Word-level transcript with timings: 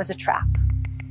was 0.00 0.08
a 0.08 0.14
trap. 0.14 0.46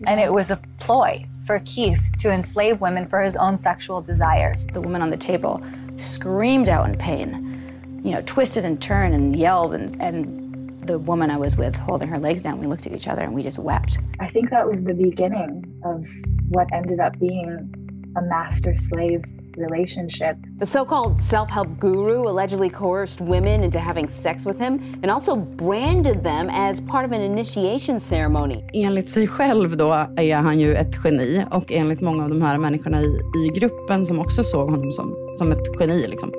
And 0.07 0.19
it 0.19 0.33
was 0.33 0.49
a 0.49 0.57
ploy 0.79 1.23
for 1.45 1.59
Keith 1.63 2.01
to 2.17 2.31
enslave 2.31 2.81
women 2.81 3.05
for 3.05 3.21
his 3.21 3.35
own 3.35 3.55
sexual 3.55 4.01
desires. 4.01 4.65
The 4.65 4.81
woman 4.81 5.03
on 5.03 5.11
the 5.11 5.17
table 5.17 5.63
screamed 5.97 6.69
out 6.69 6.89
in 6.89 6.95
pain, 6.95 8.01
you 8.03 8.09
know, 8.09 8.23
twisted 8.25 8.65
and 8.65 8.81
turned 8.81 9.13
and 9.13 9.35
yelled. 9.35 9.75
And, 9.75 9.95
and 10.01 10.87
the 10.87 10.97
woman 10.97 11.29
I 11.29 11.37
was 11.37 11.55
with, 11.55 11.75
holding 11.75 12.07
her 12.07 12.17
legs 12.17 12.41
down, 12.41 12.59
we 12.59 12.65
looked 12.65 12.87
at 12.87 12.93
each 12.93 13.07
other 13.07 13.21
and 13.21 13.35
we 13.35 13.43
just 13.43 13.59
wept. 13.59 13.99
I 14.19 14.27
think 14.27 14.49
that 14.49 14.67
was 14.67 14.83
the 14.83 14.95
beginning 14.95 15.71
of 15.85 16.03
what 16.47 16.67
ended 16.73 16.99
up 16.99 17.19
being 17.19 17.71
a 18.17 18.23
master 18.23 18.75
slave 18.75 19.23
relationship. 19.59 20.37
The 20.59 20.65
so 20.65 20.85
called 20.85 21.19
self 21.19 21.49
help 21.49 21.67
guru 21.79 22.27
allegedly 22.29 22.69
coerced 22.69 23.21
women 23.21 23.63
into 23.63 23.79
having 23.79 24.09
sex 24.09 24.45
with 24.45 24.59
him 24.59 24.73
and 25.03 25.11
also 25.11 25.35
branded 25.35 26.23
them 26.23 26.49
as 26.49 26.81
part 26.81 27.05
of 27.05 27.11
an 27.11 27.21
initiation 27.21 27.99
ceremony. 27.99 28.63
Enligt 28.73 29.09
sig 29.09 29.27
själv 29.27 29.77
då 29.77 29.91
är 30.17 30.35
han 30.35 30.59
ju 30.59 30.73
ett 30.73 30.95
geni 31.03 31.45
och 31.51 31.71
enligt 31.71 32.01
många 32.01 32.23
av 32.23 32.29
de 32.29 32.41
här 32.41 32.57
människorna 32.57 33.01
i, 33.01 33.21
i 33.45 33.59
gruppen 33.59 34.05
som 34.05 34.19
också 34.19 34.43
såg 34.43 34.71
honom 34.71 34.91
som, 34.91 35.15
som 35.35 35.51
ett 35.51 35.79
geni. 35.79 36.07
Liksom. 36.07 36.31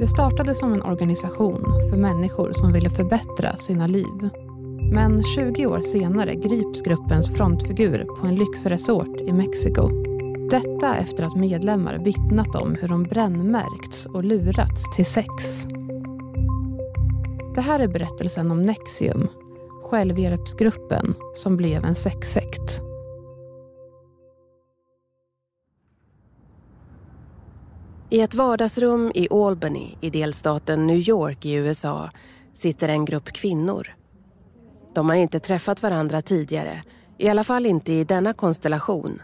Det 0.00 0.06
startade 0.06 0.54
som 0.54 0.72
en 0.72 0.82
organisation 0.82 1.64
för 1.90 1.96
människor 1.96 2.52
som 2.52 2.72
ville 2.72 2.90
förbättra 2.90 3.56
sina 3.56 3.86
liv. 3.86 4.30
Men 4.94 5.22
20 5.22 5.66
år 5.66 5.80
senare 5.80 6.34
grips 6.34 6.82
gruppens 6.82 7.30
frontfigur 7.30 8.04
på 8.20 8.26
en 8.26 8.34
lyxresort 8.34 9.20
i 9.20 9.32
Mexiko. 9.32 10.09
Detta 10.50 10.96
efter 10.96 11.24
att 11.24 11.36
medlemmar 11.36 11.98
vittnat 11.98 12.56
om 12.56 12.76
hur 12.80 12.88
de 12.88 13.02
brännmärkts 13.02 14.06
och 14.06 14.24
lurats 14.24 14.96
till 14.96 15.06
sex. 15.06 15.66
Det 17.54 17.60
här 17.60 17.80
är 17.80 17.88
berättelsen 17.88 18.50
om 18.50 18.62
Nexium, 18.62 19.28
självhjälpsgruppen 19.82 21.14
som 21.34 21.56
blev 21.56 21.84
en 21.84 21.94
sexsekt. 21.94 22.82
I 28.10 28.20
ett 28.20 28.34
vardagsrum 28.34 29.12
i 29.14 29.28
Albany 29.30 29.96
i 30.00 30.10
delstaten 30.10 30.86
New 30.86 31.08
York 31.08 31.46
i 31.46 31.52
USA 31.52 32.10
sitter 32.54 32.88
en 32.88 33.04
grupp 33.04 33.32
kvinnor. 33.32 33.96
De 34.94 35.08
har 35.08 35.16
inte 35.16 35.40
träffat 35.40 35.82
varandra 35.82 36.22
tidigare, 36.22 36.82
i 37.18 37.28
alla 37.28 37.44
fall 37.44 37.66
inte 37.66 37.92
i 37.92 38.04
denna 38.04 38.32
konstellation 38.32 39.22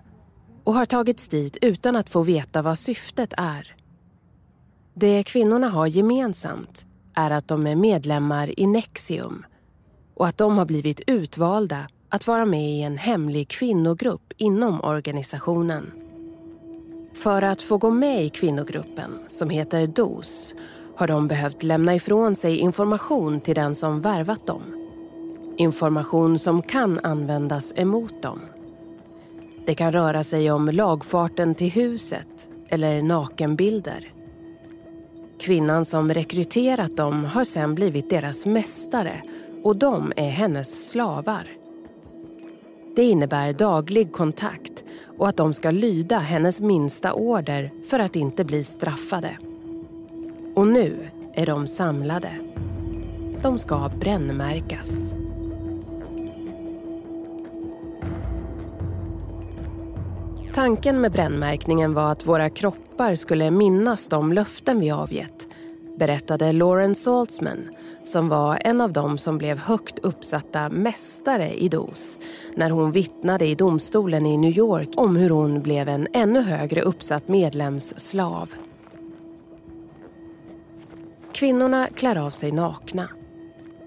och 0.67 0.75
har 0.75 0.87
tagits 0.87 1.29
dit 1.29 1.57
utan 1.63 1.97
att 1.97 2.11
få 2.11 2.23
veta 2.23 2.63
vad 2.63 2.79
syftet 2.79 3.35
är. 3.37 3.75
Det 4.95 5.23
kvinnorna 5.23 5.69
har 5.69 5.87
gemensamt 5.87 6.85
är 7.15 7.31
att 7.31 7.49
de 7.49 7.67
är 7.67 7.77
medlemmar 7.77 8.61
i 8.61 8.67
Nexium 8.67 9.45
och 10.15 10.27
att 10.27 10.39
de 10.39 10.59
har 10.59 10.65
blivit 10.65 11.01
utvalda 11.07 11.89
att 12.09 12.27
vara 12.27 12.45
med 12.45 12.71
i 12.71 12.83
en 12.83 12.99
hemlig 12.99 13.49
kvinnogrupp 13.49 14.33
inom 14.37 14.81
organisationen. 14.81 15.91
För 17.15 17.43
att 17.43 17.63
få 17.63 17.79
gå 17.79 17.91
med 17.91 18.25
i 18.25 18.31
kvinnogruppen, 18.31 19.11
som 19.27 19.51
heter 19.51 19.87
DOS, 19.87 20.55
har 20.97 21.07
de 21.07 21.29
behövt 21.29 21.63
lämna 21.63 21.95
ifrån 21.95 22.37
sig 22.37 22.57
information 22.57 23.41
till 23.41 23.55
den 23.55 23.75
som 23.75 24.01
värvat 24.01 24.47
dem. 24.47 24.63
Information 25.57 26.39
som 26.39 26.63
kan 26.63 27.01
användas 27.03 27.73
emot 27.77 28.23
dem. 28.23 28.41
Det 29.67 29.75
kan 29.75 29.93
röra 29.93 30.25
sig 30.25 30.51
om 30.51 30.69
lagfarten 30.69 31.55
till 31.55 31.71
huset 31.71 32.49
eller 32.69 33.03
nakenbilder. 33.03 34.13
Kvinnan 35.39 35.85
som 35.85 36.15
rekryterat 36.15 36.97
dem 36.97 37.25
har 37.25 37.45
sen 37.45 37.75
blivit 37.75 38.11
deras 38.11 38.47
mästare 38.47 39.23
och 39.63 39.77
de 39.77 40.13
är 40.17 40.31
hennes 40.31 40.91
slavar. 40.91 41.47
Det 42.97 43.05
innebär 43.05 43.53
daglig 43.53 44.13
kontakt 44.13 44.85
och 45.19 45.29
att 45.29 45.37
de 45.37 45.55
ska 45.55 45.71
lyda 45.71 46.19
hennes 46.19 46.61
minsta 46.61 47.13
order 47.13 47.71
för 47.91 47.99
att 47.99 48.17
inte 48.17 48.45
bli 48.45 48.65
straffade. 48.65 49.39
Och 50.55 50.67
nu 50.67 51.11
är 51.35 51.47
de 51.47 51.67
samlade. 51.67 52.31
De 53.43 53.59
ska 53.59 53.91
brännmärkas. 54.01 55.16
Tanken 60.57 61.01
med 61.01 61.13
brännmärkningen 61.13 61.95
var 61.95 62.13
att 62.13 62.27
våra 62.27 62.51
kroppar 62.51 63.15
skulle 63.15 63.51
minnas 63.51 64.09
de 64.09 64.33
löften 64.33 64.81
vi 64.81 64.91
avgett, 64.91 65.49
berättade 65.99 66.53
Lauren 66.53 66.95
Saltzman 66.95 67.69
som 68.05 68.29
var 68.29 68.59
en 68.61 68.81
av 68.81 68.93
dem 68.93 69.19
som 69.19 69.39
blev 69.39 69.59
högt 69.59 69.99
uppsatta 69.99 70.69
mästare 70.69 71.55
i 71.55 71.69
dos 71.69 72.19
när 72.55 72.71
hon 72.71 72.93
vittnade 72.93 73.47
i 73.47 73.55
domstolen 73.55 74.27
i 74.27 74.37
New 74.37 74.59
York 74.59 74.89
om 74.97 75.17
hur 75.17 75.31
hon 75.31 75.63
blev 75.63 75.89
en 75.89 76.09
ännu 76.13 76.41
högre 76.41 76.81
uppsatt 76.81 77.29
medlemsslav. 77.29 78.55
Kvinnorna 81.33 81.89
klär 81.95 82.17
av 82.17 82.31
sig 82.31 82.53
nakna. 82.53 83.09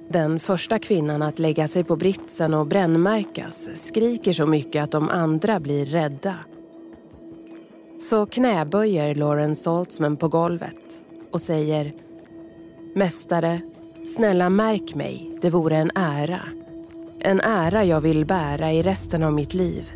Den 0.09 0.40
första 0.40 0.79
kvinnan 0.79 1.22
att 1.22 1.40
lägga 1.40 1.68
sig 1.68 1.84
på 1.84 1.96
britsen 1.96 2.53
och 2.53 2.68
brännmärkas 2.68 3.69
skriker 3.75 4.34
så 4.34 4.46
mycket 4.46 4.84
att 4.84 4.91
de 4.91 5.09
andra 5.09 5.59
blir 5.59 5.85
rädda. 5.85 6.35
Så 7.99 8.25
knäböjer 8.25 9.15
Lauren 9.15 9.55
Saltzman 9.55 10.17
på 10.17 10.27
golvet 10.27 11.01
och 11.31 11.41
säger 11.41 11.93
Mästare, 12.95 13.61
snälla 14.15 14.49
märk 14.49 14.95
mig, 14.95 15.37
det 15.41 15.49
vore 15.49 15.77
en 15.77 15.91
ära. 15.95 16.41
En 17.19 17.41
ära 17.41 17.83
jag 17.83 18.01
vill 18.01 18.25
bära 18.25 18.71
i 18.71 18.81
resten 18.81 19.23
av 19.23 19.33
mitt 19.33 19.53
liv. 19.53 19.91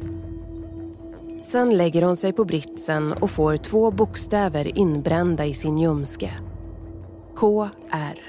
Sen 1.44 1.78
lägger 1.78 2.02
hon 2.02 2.16
sig 2.16 2.34
på 2.34 2.46
britsen 2.46 3.14
och 3.14 3.32
får 3.32 3.58
två 3.58 3.92
bokstäver 3.92 4.78
inbrända 4.78 5.46
i 5.46 5.54
sin 5.54 5.78
ljumske. 5.78 6.32
KR. 7.36 8.20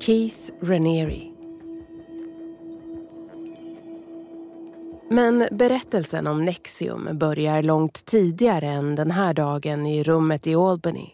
Keith 0.00 0.50
Ranieri. 0.62 1.33
Men 5.14 5.48
berättelsen 5.50 6.26
om 6.26 6.44
Nexium 6.44 7.08
börjar 7.18 7.62
långt 7.62 8.04
tidigare 8.04 8.66
än 8.66 8.94
den 8.94 9.10
här 9.10 9.34
dagen 9.34 9.86
i 9.86 10.02
rummet 10.02 10.46
i 10.46 10.54
Albany. 10.54 11.06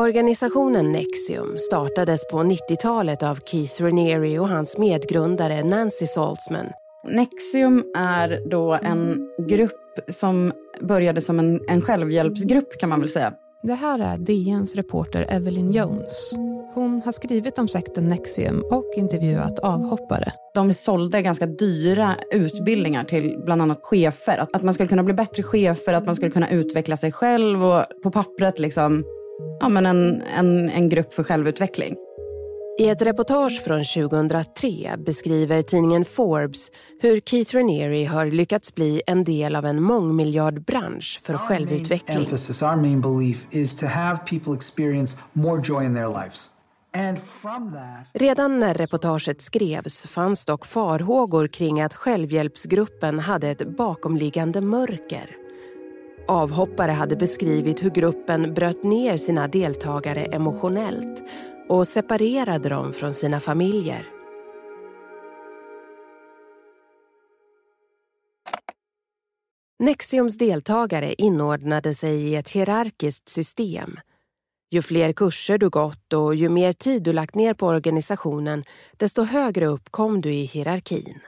Organisationen 0.00 0.92
Nexium 0.92 1.58
startades 1.58 2.28
på 2.28 2.38
90-talet 2.38 3.22
av 3.22 3.38
Keith 3.46 3.82
Raniere 3.82 4.38
och 4.38 4.48
hans 4.48 4.78
medgrundare 4.78 5.64
Nancy 5.64 6.06
Saltzman. 6.06 6.66
Nexium 7.04 7.84
är 7.96 8.48
då 8.50 8.78
en 8.82 9.30
grupp 9.48 9.98
som 10.08 10.52
började 10.80 11.20
som 11.20 11.38
en, 11.38 11.60
en 11.68 11.82
självhjälpsgrupp 11.82 12.78
kan 12.80 12.88
man 12.88 13.00
väl 13.00 13.08
säga. 13.08 13.32
Det 13.62 13.74
här 13.74 13.98
är 13.98 14.18
DNs 14.18 14.74
reporter 14.74 15.26
Evelyn 15.28 15.72
Jones. 15.72 16.34
Hon 16.74 17.02
har 17.04 17.12
skrivit 17.12 17.58
om 17.58 17.68
sekten 17.68 18.08
Nexium 18.08 18.64
och 18.70 18.90
intervjuat 18.96 19.58
avhoppare. 19.58 20.32
De 20.54 20.74
sålde 20.74 21.22
ganska 21.22 21.46
dyra 21.46 22.14
utbildningar 22.32 23.04
till 23.04 23.42
bland 23.44 23.62
annat 23.62 23.80
chefer. 23.82 24.38
Att, 24.38 24.56
att 24.56 24.62
man 24.62 24.74
skulle 24.74 24.88
kunna 24.88 25.02
bli 25.02 25.14
bättre 25.14 25.42
chefer, 25.42 25.94
att 25.94 26.06
man 26.06 26.16
skulle 26.16 26.30
kunna 26.30 26.50
utveckla 26.50 26.96
sig 26.96 27.12
själv 27.12 27.64
och 27.64 27.84
på 28.02 28.10
pappret 28.10 28.58
liksom, 28.58 29.04
ja, 29.60 29.68
men 29.68 29.86
en, 29.86 30.22
en, 30.36 30.70
en 30.70 30.88
grupp 30.88 31.14
för 31.14 31.22
självutveckling. 31.22 31.96
I 32.78 32.88
ett 32.88 33.02
reportage 33.02 33.62
från 33.64 33.84
2003 33.84 34.96
beskriver 34.98 35.62
tidningen 35.62 36.04
Forbes 36.04 36.70
hur 37.00 37.20
Keith 37.20 37.54
Raniere 37.56 38.06
har 38.06 38.26
lyckats 38.26 38.74
bli 38.74 39.02
en 39.06 39.24
del 39.24 39.56
av 39.56 39.66
en 39.66 39.82
mångmiljardbransch 39.82 41.20
för 41.22 41.34
självutveckling. 41.34 42.24
Emphasis, 42.24 42.62
our 42.62 42.76
main 42.76 43.00
belief 43.00 43.46
is 43.50 43.76
to 43.76 43.86
have 43.86 44.18
people 44.26 44.54
experience 44.54 45.16
more 45.32 45.62
joy 45.64 45.84
in 45.84 45.94
their 45.94 46.08
lives. 46.08 46.50
Redan 48.12 48.58
när 48.58 48.74
reportaget 48.74 49.40
skrevs 49.40 50.06
fanns 50.06 50.44
dock 50.44 50.66
farhågor 50.66 51.48
kring 51.48 51.80
att 51.80 51.94
självhjälpsgruppen 51.94 53.18
hade 53.18 53.48
ett 53.48 53.76
bakomliggande 53.76 54.60
mörker. 54.60 55.36
Avhoppare 56.28 56.92
hade 56.92 57.16
beskrivit 57.16 57.82
hur 57.82 57.90
gruppen 57.90 58.54
bröt 58.54 58.84
ner 58.84 59.16
sina 59.16 59.48
deltagare 59.48 60.24
emotionellt 60.24 61.22
och 61.68 61.88
separerade 61.88 62.68
dem 62.68 62.92
från 62.92 63.14
sina 63.14 63.40
familjer. 63.40 64.06
Nexiums 69.78 70.38
deltagare 70.38 71.14
inordnade 71.14 71.94
sig 71.94 72.14
i 72.14 72.36
ett 72.36 72.50
hierarkiskt 72.50 73.28
system. 73.28 73.98
Ju 74.74 74.82
fler 74.82 75.12
kurser 75.12 75.58
du 75.58 75.70
gått 75.70 76.12
och 76.12 76.34
ju 76.34 76.48
mer 76.48 76.72
tid 76.72 77.02
du 77.02 77.12
lagt 77.12 77.34
ner 77.34 77.54
på 77.54 77.66
organisationen, 77.66 78.64
desto 78.96 79.22
högre 79.22 79.66
upp 79.66 79.90
kom 79.90 80.20
du 80.20 80.32
i 80.32 80.44
hierarkin. 80.44 81.20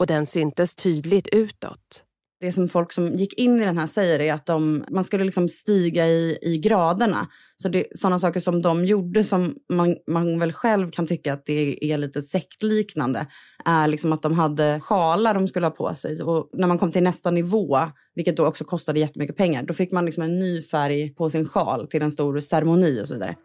Och 0.00 0.06
den 0.06 0.26
syntes 0.26 0.74
tydligt 0.74 1.28
utåt 1.28 2.04
det 2.42 2.52
som 2.52 2.68
folk 2.68 2.92
som 2.92 3.16
gick 3.16 3.34
in 3.34 3.60
i 3.60 3.64
den 3.64 3.78
här 3.78 3.86
säger 3.86 4.20
är 4.20 4.32
att 4.32 4.46
de, 4.46 4.84
man 4.90 5.04
skulle 5.04 5.24
liksom 5.24 5.48
stiga 5.48 6.06
i, 6.06 6.38
i 6.42 6.58
graderna. 6.58 7.28
Så 7.56 7.68
det, 7.68 7.84
sådana 7.90 8.18
saker 8.18 8.40
som 8.40 8.62
de 8.62 8.84
gjorde 8.84 9.24
som 9.24 9.54
man, 9.72 9.96
man 10.06 10.38
väl 10.38 10.52
själv 10.52 10.90
kan 10.90 11.06
tycka 11.06 11.32
att 11.32 11.46
det 11.46 11.92
är 11.92 11.98
lite 11.98 12.22
sektliknande 12.22 13.26
är 13.64 13.88
liksom 13.88 14.12
att 14.12 14.22
de 14.22 14.34
hade 14.34 14.80
sjalar 14.80 15.34
de 15.34 15.48
skulle 15.48 15.66
ha 15.66 15.70
på 15.70 15.94
sig. 15.94 16.22
Och 16.22 16.50
när 16.52 16.68
man 16.68 16.78
kom 16.78 16.92
till 16.92 17.02
nästa 17.02 17.30
nivå, 17.30 17.78
vilket 18.14 18.36
då 18.36 18.46
också 18.46 18.64
kostade 18.64 19.00
jättemycket 19.00 19.36
pengar, 19.36 19.62
då 19.62 19.74
fick 19.74 19.92
man 19.92 20.04
liksom 20.04 20.22
en 20.22 20.38
ny 20.38 20.62
färg 20.62 21.14
på 21.14 21.30
sin 21.30 21.48
sjal 21.48 21.86
till 21.86 22.02
en 22.02 22.10
stor 22.10 22.40
ceremoni 22.40 23.02
och 23.02 23.08
så 23.08 23.14
vidare. 23.14 23.36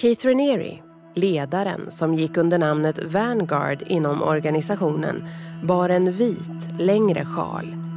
Keith 0.00 0.26
Raniere, 0.26 0.78
ledaren 1.14 1.90
som 1.90 2.14
gick 2.14 2.36
under 2.36 2.58
namnet 2.58 3.04
Vanguard 3.04 3.82
inom 3.86 4.22
organisationen, 4.22 5.24
bar 5.64 5.88
en 5.88 6.12
vit, 6.12 6.80
längre 6.80 7.24
sjal 7.24 7.89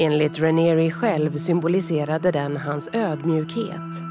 Enligt 0.00 0.40
Ranieri 0.40 0.90
själv 0.90 1.36
symboliserade 1.36 2.30
den 2.30 2.56
hans 2.56 2.90
ödmjukhet. 2.92 4.04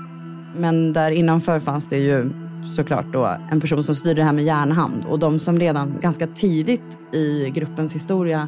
Men 0.56 0.94
där 0.94 1.12
innanför 1.12 1.60
fanns 1.60 1.89
det 1.89 1.98
ju 1.98 2.30
såklart 2.75 3.13
då 3.13 3.38
en 3.51 3.62
person 3.62 3.84
som 3.84 3.95
styrde 3.95 4.22
det 4.22 4.24
här 4.24 4.34
med 4.34 4.44
järnhand 4.44 5.06
och 5.10 5.19
de 5.19 5.39
som 5.39 5.60
redan 5.60 6.00
ganska 6.01 6.28
tidigt 6.28 7.00
i 7.13 7.50
gruppens 7.50 7.95
historia 7.95 8.48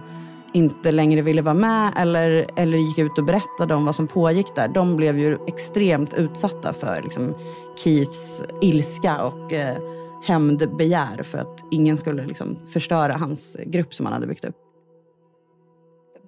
inte 0.54 0.92
längre 0.92 1.22
ville 1.22 1.42
vara 1.42 1.54
med 1.54 1.94
eller, 1.98 2.46
eller 2.56 2.78
gick 2.78 2.98
ut 2.98 3.18
och 3.18 3.26
berättade 3.26 3.76
om 3.76 3.86
vad 3.86 3.96
som 3.96 4.08
pågick 4.08 4.56
där. 4.56 4.68
De 4.68 4.96
blev 4.96 5.20
ju 5.20 5.38
extremt 5.48 6.14
utsatta 6.14 6.74
för 6.74 7.02
liksom, 7.04 7.36
Keiths 7.84 8.44
ilska 8.62 9.24
och 9.24 9.54
eh, 9.54 9.78
hämndbegär 10.26 11.24
för 11.24 11.38
att 11.38 11.64
ingen 11.72 11.98
skulle 11.98 12.26
liksom, 12.26 12.58
förstöra 12.74 13.14
hans 13.14 13.58
grupp 13.66 13.94
som 13.94 14.06
han 14.06 14.14
hade 14.14 14.28
byggt 14.28 14.46
upp. 14.46 14.69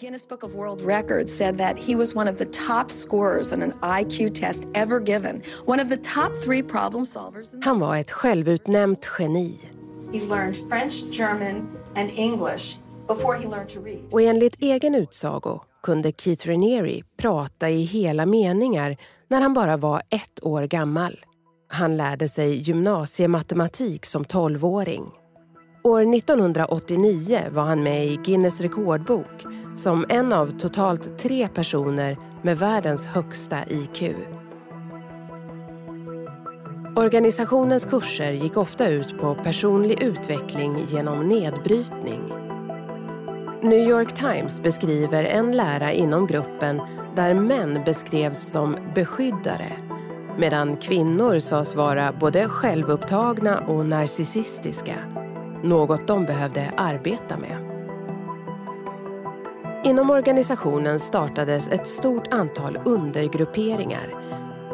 Guinness 0.02 0.26
Book 0.26 0.44
of 0.44 0.56
World 0.56 0.82
Records 0.82 1.32
said 1.32 1.58
that 1.58 1.78
he 1.78 1.96
was 1.96 2.16
one 2.16 2.28
of 2.28 2.38
the 2.38 2.46
top 2.46 2.92
scorers 2.92 3.54
on 3.54 3.62
an 3.62 3.74
IQ 3.84 4.34
test 4.34 4.64
ever 4.74 5.00
given. 5.00 5.44
One 5.66 5.80
of 5.80 5.90
the 5.90 5.98
top 5.98 6.32
three 6.44 6.64
problem 6.64 7.06
solvers. 7.06 7.54
Han 7.64 7.80
var 7.80 7.98
ett 7.98 8.12
självutnämnt 8.12 9.06
geni. 9.20 9.60
He 10.12 10.20
learned 10.20 10.58
French, 10.70 10.94
German 11.12 11.70
and 11.96 12.10
English 12.16 12.80
before 13.08 13.38
he 13.38 13.48
learned 13.48 13.70
to 13.70 13.80
read. 13.80 14.00
Och 14.12 14.22
enligt 14.22 14.56
egen 14.60 14.96
utsago 14.96 15.60
kunde 15.84 16.12
Keith 16.12 16.48
Raniere 16.48 17.02
prata 17.18 17.70
i 17.70 17.84
hela 17.84 18.26
meningar 18.26 18.98
när 19.28 19.42
han 19.42 19.54
bara 19.54 19.78
var 19.78 20.02
ett 20.10 20.44
år 20.44 20.64
gammal. 20.64 21.20
Han 21.68 21.98
lärde 21.98 22.28
sig 22.28 22.56
gymnasiematematik 22.56 24.06
som 24.06 24.26
tolvåring. 24.26 25.12
År 25.84 26.16
1989 26.16 27.42
var 27.52 27.64
han 27.64 27.84
med 27.84 28.06
i 28.08 28.16
Guinness 28.16 28.62
rekordbok 28.62 29.46
som 29.76 30.06
en 30.10 30.34
av 30.34 30.52
totalt 30.52 31.18
tre 31.18 31.48
personer 31.48 32.18
med 32.42 32.58
världens 32.58 33.08
högsta 33.08 33.58
IQ. 33.68 34.16
Organisationens 36.96 37.86
kurser 37.86 38.32
gick 38.32 38.58
ofta 38.58 38.88
ut 38.88 39.20
på 39.20 39.36
personlig 39.36 40.04
utveckling 40.04 40.86
genom 40.88 41.20
nedbrytning. 41.20 42.22
New 43.62 43.90
York 43.90 44.14
Times 44.14 44.62
beskriver 44.62 45.24
en 45.24 45.58
lära 45.58 45.92
inom 45.92 46.28
gruppen 46.28 46.82
där 47.16 47.34
män 47.34 47.82
beskrevs 47.86 48.52
som 48.52 48.78
beskyddare 48.96 49.92
medan 50.38 50.78
kvinnor 50.78 51.40
sades 51.40 51.76
vara 51.76 52.14
både 52.14 52.50
självupptagna 52.50 53.60
och 53.60 53.86
narcissistiska. 53.86 54.96
Något 55.64 56.08
de 56.08 56.26
behövde 56.26 56.74
arbeta 56.78 57.38
med. 57.38 57.71
Inom 59.84 60.10
organisationen 60.10 61.00
startades 61.00 61.68
ett 61.68 61.88
stort 61.88 62.34
antal 62.34 62.80
undergrupperingar. 62.86 64.16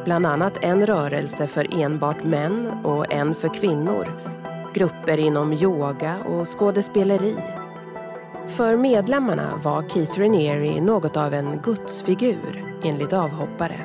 Bland 0.05 0.25
annat 0.25 0.57
en 0.61 0.85
rörelse 0.85 1.47
för 1.47 1.81
enbart 1.81 2.23
män 2.23 2.67
och 2.83 3.13
en 3.13 3.33
för 3.35 3.53
kvinnor. 3.53 4.07
Grupper 4.73 5.17
inom 5.17 5.53
yoga 5.53 6.15
och 6.25 6.59
skådespeleri. 6.59 7.35
För 8.47 8.77
medlemmarna 8.77 9.59
var 9.63 9.89
Keith 9.89 10.19
Raniere 10.19 10.81
något 10.81 11.17
av 11.17 11.33
en 11.33 11.61
gudsfigur, 11.63 12.79
enligt 12.83 13.13
avhoppare. 13.13 13.79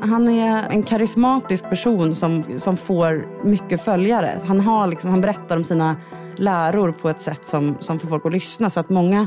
Han 0.00 0.28
är 0.28 0.68
en 0.70 0.82
karismatisk 0.82 1.64
person 1.70 2.14
som, 2.14 2.58
som 2.58 2.76
får 2.76 3.44
mycket 3.44 3.84
följare. 3.84 4.30
Han, 4.46 4.60
har 4.60 4.86
liksom, 4.86 5.10
han 5.10 5.20
berättar 5.20 5.56
om 5.56 5.64
sina 5.64 5.96
läror 6.36 6.92
på 6.92 7.08
ett 7.08 7.20
sätt 7.20 7.44
som, 7.44 7.76
som 7.80 7.98
får 7.98 8.08
folk 8.08 8.26
att 8.26 8.32
lyssna. 8.32 8.70
Så 8.70 8.80
att 8.80 8.90
många 8.90 9.26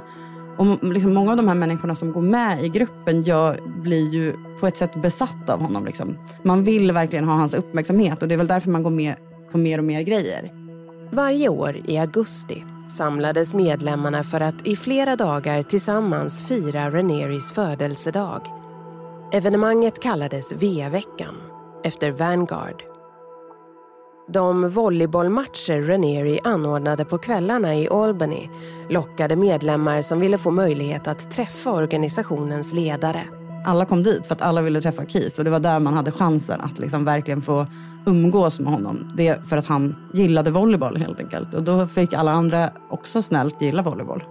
och 0.61 0.83
liksom 0.83 1.13
många 1.13 1.31
av 1.31 1.37
de 1.37 1.47
här 1.47 1.55
människorna 1.55 1.95
som 1.95 2.11
går 2.11 2.21
med 2.21 2.65
i 2.65 2.69
gruppen 2.69 3.23
jag 3.23 3.57
blir 3.81 4.09
ju 4.09 4.33
på 4.59 4.67
ett 4.67 4.77
sätt 4.77 5.01
besatta 5.01 5.53
av 5.53 5.59
honom. 5.61 5.85
Liksom. 5.85 6.17
Man 6.43 6.63
vill 6.63 6.91
verkligen 6.91 7.25
ha 7.25 7.33
hans 7.33 7.53
uppmärksamhet 7.53 8.21
och 8.21 8.27
det 8.27 8.35
är 8.35 8.37
väl 8.37 8.47
därför 8.47 8.69
man 8.69 8.83
går 8.83 8.89
med 8.89 9.15
på 9.51 9.57
mer 9.57 9.77
och 9.77 9.83
mer 9.83 10.01
grejer. 10.01 10.51
Varje 11.11 11.49
år 11.49 11.77
i 11.85 11.97
augusti 11.97 12.63
samlades 12.87 13.53
medlemmarna 13.53 14.23
för 14.23 14.41
att 14.41 14.67
i 14.67 14.75
flera 14.75 15.15
dagar 15.15 15.61
tillsammans 15.61 16.43
fira 16.43 16.91
Reneris 16.91 17.51
födelsedag. 17.51 18.41
Evenemanget 19.33 19.99
kallades 19.99 20.51
V-veckan, 20.51 21.35
efter 21.83 22.11
Vanguard. 22.11 22.90
De 24.33 24.69
volleybollmatcher 24.69 25.81
Ranieri 25.81 26.39
anordnade 26.43 27.05
på 27.05 27.17
kvällarna 27.17 27.75
i 27.75 27.89
Albany 27.89 28.49
lockade 28.89 29.35
medlemmar 29.35 30.01
som 30.01 30.19
ville 30.19 30.37
få 30.37 30.51
möjlighet 30.51 31.07
att 31.07 31.31
träffa 31.31 31.71
organisationens 31.71 32.73
ledare. 32.73 33.21
Alla 33.65 33.85
kom 33.85 34.03
dit 34.03 34.27
för 34.27 34.35
att 34.35 34.41
alla 34.41 34.61
ville 34.61 34.81
träffa 34.81 35.05
Keith 35.05 35.39
och 35.39 35.43
det 35.43 35.49
var 35.51 35.59
där 35.59 35.79
man 35.79 35.93
hade 35.93 36.11
chansen 36.11 36.61
att 36.61 36.79
liksom 36.79 37.05
verkligen 37.05 37.41
få 37.41 37.65
umgås 38.05 38.59
med 38.59 38.73
honom. 38.73 39.11
Det 39.15 39.47
för 39.49 39.57
att 39.57 39.65
han 39.65 39.95
gillade 40.13 40.51
volleyboll 40.51 40.97
helt 40.97 41.19
enkelt. 41.19 41.53
Och 41.53 41.63
då 41.63 41.87
fick 41.87 42.13
alla 42.13 42.31
andra 42.31 42.69
också 42.89 43.21
snällt 43.21 43.61
gilla 43.61 43.81
volleyboll. 43.81 44.23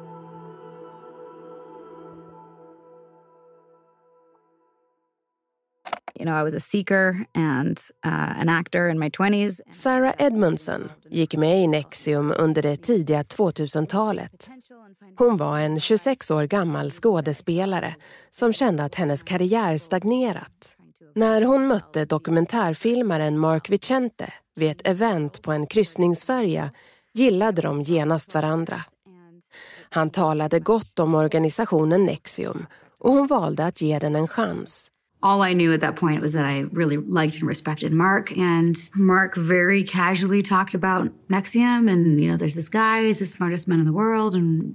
You 6.20 6.26
know, 6.26 6.40
I 6.40 6.42
was 6.42 6.54
a 6.54 6.60
seeker 6.60 7.26
and 7.34 7.80
uh, 8.06 8.40
an 8.40 8.48
actor 8.48 8.88
in 8.88 8.98
my 8.98 9.08
20s. 9.10 9.60
Sarah 9.70 10.14
Edmondson 10.18 10.90
gick 11.10 11.36
med 11.36 11.62
i 11.62 11.66
Nexium 11.66 12.34
under 12.38 12.62
det 12.62 12.76
tidiga 12.76 13.22
2000-talet. 13.22 14.48
Hon 15.16 15.36
var 15.36 15.58
en 15.58 15.80
26 15.80 16.30
år 16.30 16.44
gammal 16.44 16.90
skådespelare 16.90 17.94
som 18.30 18.52
kände 18.52 18.84
att 18.84 18.94
hennes 18.94 19.22
karriär 19.22 19.76
stagnerat. 19.76 20.76
När 21.14 21.42
hon 21.42 21.66
mötte 21.66 22.04
dokumentärfilmaren 22.04 23.38
Mark 23.38 23.70
Vicente 23.70 24.32
vid 24.56 24.70
ett 24.70 24.86
event 24.86 25.42
på 25.42 25.52
en 25.52 25.66
kryssningsfärja 25.66 26.70
gillade 27.14 27.62
de 27.62 27.82
genast 27.82 28.34
varandra. 28.34 28.82
Han 29.90 30.10
talade 30.10 30.60
gott 30.60 30.98
om 30.98 31.14
organisationen 31.14 32.04
Nexium 32.04 32.66
och 32.98 33.12
hon 33.12 33.26
valde 33.26 33.66
att 33.66 33.80
ge 33.80 33.98
den 33.98 34.16
en 34.16 34.28
chans. 34.28 34.89
All 35.22 35.42
I 35.42 35.52
knew 35.52 35.72
at 35.72 35.80
that 35.80 35.96
point 35.96 36.22
was 36.22 36.32
that 36.32 36.46
I 36.46 36.60
really 36.72 36.96
liked 36.96 37.36
and 37.36 37.44
respected 37.44 37.92
Mark. 37.92 38.36
And 38.36 38.76
Mark 38.94 39.36
very 39.36 39.84
casually 39.84 40.40
talked 40.40 40.72
about 40.72 41.10
Nexium 41.28 41.90
and, 41.90 42.20
you 42.20 42.30
know, 42.30 42.36
there's 42.36 42.54
this 42.54 42.68
guy, 42.70 43.04
he's 43.04 43.18
the 43.18 43.26
smartest 43.26 43.68
man 43.68 43.80
in 43.80 43.86
the 43.86 43.92
world, 43.92 44.34
and 44.34 44.74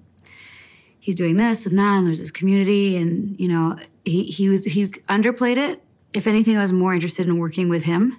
he's 0.99 1.15
doing 1.15 1.37
this 1.37 1.65
and 1.65 1.79
that, 1.79 1.97
and 1.97 2.07
there's 2.07 2.19
this 2.19 2.31
community. 2.31 2.95
And, 2.97 3.39
you 3.39 3.47
know, 3.47 3.77
he, 4.03 4.23
he 4.23 4.49
was, 4.49 4.65
he 4.65 4.87
underplayed 4.87 5.57
it. 5.57 5.81
If 6.13 6.27
anything, 6.27 6.57
I 6.57 6.61
was 6.61 6.71
more 6.71 6.93
interested 6.93 7.27
in 7.27 7.39
working 7.39 7.67
with 7.67 7.83
him 7.83 8.17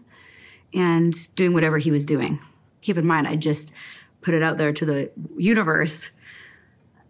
and 0.75 1.35
doing 1.37 1.55
whatever 1.55 1.79
he 1.79 1.91
was 1.91 2.05
doing. 2.05 2.41
Keep 2.83 2.99
in 2.99 3.07
mind, 3.07 3.29
I 3.29 3.37
just 3.37 3.73
put 4.21 4.35
it 4.35 4.43
out 4.43 4.59
there 4.59 4.73
to 4.73 4.85
the 4.85 5.11
universe. 5.37 6.11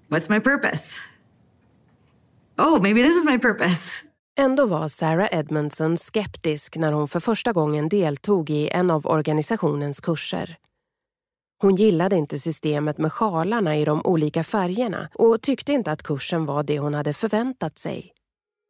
What's 0.09 0.29
my 0.29 0.39
purpose? 0.39 1.01
Oh, 2.59 2.79
maybe 2.79 3.03
this 3.03 3.17
is 3.17 3.25
my 3.25 3.39
purpose. 3.39 4.03
Ändå 4.39 4.67
var 4.67 4.89
Sarah 4.89 5.29
Edmondson 5.33 5.97
skeptisk 5.97 6.77
när 6.77 6.93
hon 6.93 7.09
för 7.09 7.21
första 7.21 7.53
gången 7.53 7.89
deltog 7.89 8.51
i 8.51 8.69
en 8.69 8.91
av 8.91 9.07
organisationens 9.07 10.01
kurser. 10.01 10.57
Hon 11.63 11.75
gillade 11.75 12.17
inte 12.17 12.39
systemet 12.39 12.99
med 12.99 13.13
sjalarna 13.13 13.77
i 13.77 13.85
de 13.85 14.01
olika 14.05 14.45
färgerna 14.45 15.09
och 15.15 15.43
tyckte 15.43 15.73
inte 15.73 15.93
att 15.93 16.03
kursen 16.03 16.47
var 16.47 16.63
det 16.63 16.79
hon 16.79 16.95
hade 16.95 17.15
förväntat 17.15 17.79
sig. 17.79 18.13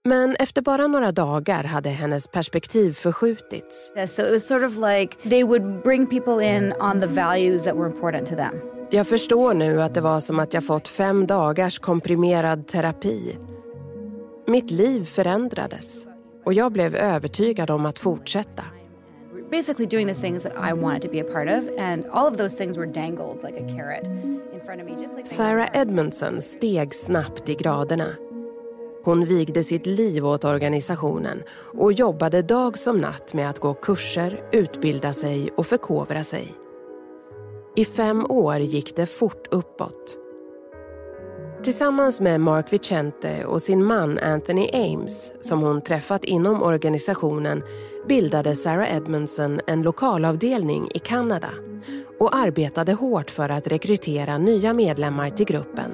Men 0.08 0.36
efter 0.38 0.62
bara 0.62 0.86
några 0.86 1.12
dagar 1.12 1.64
hade 1.64 1.88
hennes 1.88 2.28
perspektiv 2.28 2.92
förskjutits. 2.92 3.92
So 4.08 4.22
it 4.22 4.32
was 4.32 4.46
sort 4.46 4.62
of 4.62 4.76
like 4.76 5.28
they 5.30 5.44
would 5.44 5.82
bring 5.82 6.06
people 6.06 6.56
in 6.56 6.72
on 6.80 7.00
the 7.00 7.06
values 7.06 7.64
that 7.64 7.76
were 7.76 7.86
important 7.86 8.28
to 8.28 8.34
them. 8.34 8.54
Jag 8.90 9.06
förstår 9.06 9.54
nu 9.54 9.82
att 9.82 9.94
det 9.94 10.00
var 10.00 10.20
som 10.20 10.38
att 10.38 10.54
jag 10.54 10.64
fått 10.66 10.88
fem 10.88 11.26
dagars 11.26 11.78
komprimerad 11.78 12.66
terapi 12.66 13.36
mitt 14.46 14.70
liv 14.70 15.04
förändrades 15.04 16.06
och 16.44 16.52
jag 16.52 16.72
blev 16.72 16.94
övertygad 16.94 17.70
om 17.70 17.86
att 17.86 17.98
fortsätta. 17.98 18.62
Basically 19.50 19.86
doing 19.86 20.08
the 20.08 20.20
things 20.20 20.42
that 20.42 20.52
I 20.70 20.72
wanted 20.72 21.02
to 21.02 21.08
be 21.08 21.20
a 21.20 21.32
part 21.32 21.48
of 21.48 21.78
and 21.78 22.06
all 22.12 22.32
of 22.32 22.36
those 22.36 22.56
things 22.56 22.76
were 22.76 22.86
dangled 22.86 23.42
like 23.42 23.56
a 23.56 23.68
carrot 23.76 24.04
in 24.54 24.60
front 24.66 24.82
of 24.82 24.86
me. 24.86 25.02
Just 25.02 25.16
like 25.16 25.26
Sarah 25.26 25.68
Edmondson 25.72 26.40
steg 26.40 26.94
snabbt 26.94 27.48
i 27.48 27.54
graderna. 27.54 28.08
Hon 29.04 29.24
vigde 29.24 29.64
sitt 29.64 29.86
liv 29.86 30.26
åt 30.26 30.44
organisationen 30.44 31.42
och 31.50 31.92
jobbade 31.92 32.42
dag 32.42 32.78
som 32.78 32.98
natt 32.98 33.34
med 33.34 33.50
att 33.50 33.58
gå 33.58 33.74
kurser, 33.74 34.40
utbilda 34.52 35.12
sig 35.12 35.50
och 35.56 35.66
förkovra 35.66 36.22
sig. 36.22 36.54
I 37.76 37.84
fem 37.84 38.26
år 38.28 38.58
gick 38.58 38.96
det 38.96 39.06
fort 39.06 39.46
uppåt. 39.50 40.25
Tillsammans 41.66 42.20
med 42.20 42.40
Mark 42.40 42.72
Vicente 42.72 43.44
och 43.44 43.62
sin 43.62 43.84
man 43.84 44.18
Anthony 44.18 44.70
Ames, 44.72 45.32
som 45.40 45.60
hon 45.60 45.82
träffat 45.82 46.24
inom 46.24 46.62
organisationen, 46.62 47.62
bildade 48.08 48.54
Sarah 48.54 48.96
Edmondson 48.96 49.60
en 49.66 49.82
lokalavdelning 49.82 50.88
i 50.94 50.98
Kanada 50.98 51.48
och 52.20 52.36
arbetade 52.36 52.92
hårt 52.92 53.30
för 53.30 53.48
att 53.48 53.66
rekrytera 53.66 54.38
nya 54.38 54.74
medlemmar 54.74 55.30
till 55.30 55.46
gruppen. 55.46 55.90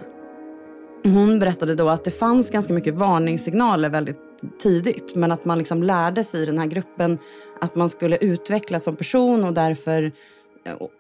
Hon 1.05 1.39
berättade 1.39 1.75
då 1.75 1.89
att 1.89 2.05
det 2.05 2.11
fanns 2.11 2.51
ganska 2.51 2.73
mycket 2.73 2.95
varningssignaler 2.95 3.89
väldigt 3.89 4.19
tidigt 4.63 5.15
men 5.15 5.33
att 5.33 5.45
man 5.45 5.59
liksom 5.59 5.83
lärde 5.83 6.25
sig 6.25 6.43
i 6.43 6.47
den 6.47 6.59
här 6.59 6.67
gruppen 6.67 7.19
att 7.61 7.75
man 7.75 7.89
skulle 7.89 8.17
utvecklas 8.17 8.85
som 8.85 8.97
person 8.97 9.45
och 9.45 9.55
därför 9.55 10.13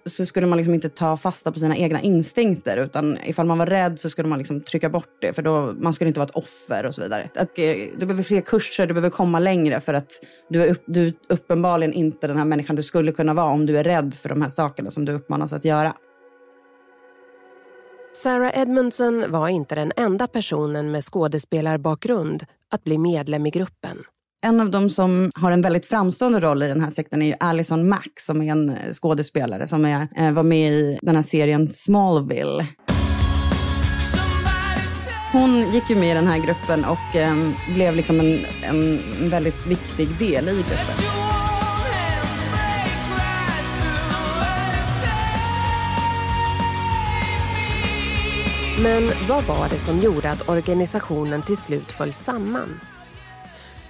så 0.07 0.26
skulle 0.26 0.47
man 0.47 0.57
liksom 0.57 0.75
inte 0.75 0.88
ta 0.88 1.16
fasta 1.16 1.52
på 1.52 1.59
sina 1.59 1.76
egna 1.76 2.00
instinkter 2.00 2.76
utan 2.76 3.19
ifall 3.25 3.47
man 3.47 3.59
var 3.59 3.66
rädd 3.66 4.00
så 4.00 4.11
skulle 4.11 4.28
man 4.28 4.38
liksom 4.38 4.61
trycka 4.61 4.90
bort 4.90 5.16
det 5.21 5.33
för 5.33 5.42
då, 5.42 5.75
man 5.81 5.92
skulle 5.92 6.09
inte 6.09 6.21
vara 6.21 6.28
ett 6.28 6.37
offer 6.37 6.87
och 6.87 6.95
så 6.95 7.02
vidare. 7.02 7.28
Att, 7.35 7.59
eh, 7.59 7.75
du 7.99 8.07
behöver 8.07 8.23
fler 8.23 8.40
kurser, 8.40 8.87
du 8.87 8.95
behöver 8.95 9.11
komma 9.11 9.38
längre 9.38 9.81
för 9.81 9.95
att 9.95 10.12
du 10.49 10.62
är, 10.62 10.71
upp, 10.71 10.83
du 10.87 11.07
är 11.07 11.14
uppenbarligen 11.28 11.92
inte 11.92 12.26
den 12.26 12.37
här 12.37 12.45
människan 12.45 12.76
du 12.76 12.83
skulle 12.83 13.12
kunna 13.12 13.35
vara 13.35 13.50
om 13.50 13.66
du 13.66 13.78
är 13.78 13.85
rädd 13.85 14.14
för 14.14 14.28
de 14.28 14.42
här 14.42 14.49
sakerna 14.49 14.90
som 14.90 15.04
du 15.04 15.12
uppmanas 15.12 15.52
att 15.52 15.64
göra. 15.64 15.97
Sarah 18.14 18.59
Edmondson 18.59 19.25
var 19.28 19.49
inte 19.49 19.75
den 19.75 19.92
enda 19.97 20.28
personen 20.28 20.90
med 20.90 21.04
skådespelarbakgrund 21.04 22.45
att 22.71 22.85
bli 22.85 22.99
medlem 22.99 23.47
i 23.47 23.50
gruppen. 23.50 23.99
En 24.44 24.61
av 24.61 24.70
dem 24.70 24.90
som 24.90 25.30
har 25.34 25.52
en 25.52 25.62
väldigt 25.62 25.87
framstående 25.87 26.40
roll 26.40 26.62
i 26.62 26.68
den 26.68 26.80
här 26.80 26.90
sekten 26.90 27.22
är 27.22 27.26
ju 27.26 27.34
Alison 27.40 27.88
Mack 27.88 28.20
som 28.20 28.42
är 28.42 28.52
en 28.52 28.70
eh, 28.70 28.92
skådespelare 28.92 29.66
som 29.66 29.84
är, 29.84 30.08
eh, 30.16 30.32
var 30.32 30.42
med 30.42 30.72
i 30.72 30.99
den 31.02 31.16
här 31.16 31.22
serien 31.22 31.68
Smallville. 31.68 32.66
Hon 35.32 35.72
gick 35.72 35.90
ju 35.90 35.96
med 35.96 36.11
i 36.11 36.14
den 36.14 36.26
här 36.26 36.46
gruppen 36.46 36.84
och 36.84 37.16
ehm, 37.16 37.52
blev 37.75 37.96
liksom 37.96 38.20
en, 38.20 38.38
en 38.62 39.00
väldigt 39.30 39.66
viktig 39.66 40.08
del 40.18 40.49
i 40.49 40.56
gruppen. 40.56 41.04
Men 48.82 49.11
vad 49.28 49.44
var 49.44 49.68
det 49.70 49.78
som 49.78 50.00
gjorde 50.00 50.30
att 50.30 50.49
organisationen 50.49 51.42
till 51.42 51.56
slut 51.56 51.92
föll 51.92 52.12
samman? 52.12 52.80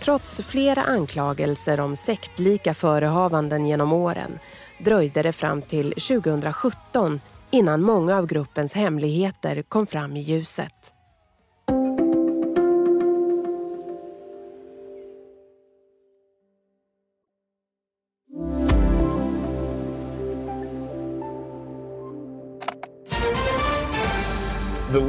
Trots 0.03 0.41
flera 0.41 0.83
anklagelser 0.83 1.81
om 1.81 1.97
sektlika 1.97 2.75
förehavanden 2.75 3.67
genom 3.67 3.93
åren 3.93 4.39
dröjde 4.79 5.23
det 5.23 5.33
fram 5.33 5.63
till 5.63 5.93
2017 5.93 7.21
innan 7.51 7.83
många 7.83 8.19
av 8.19 8.27
gruppens 8.27 8.75
hemligheter 8.75 9.63
kom 9.63 9.87
fram 9.87 10.17
i 10.17 10.21
ljuset. 10.21 10.93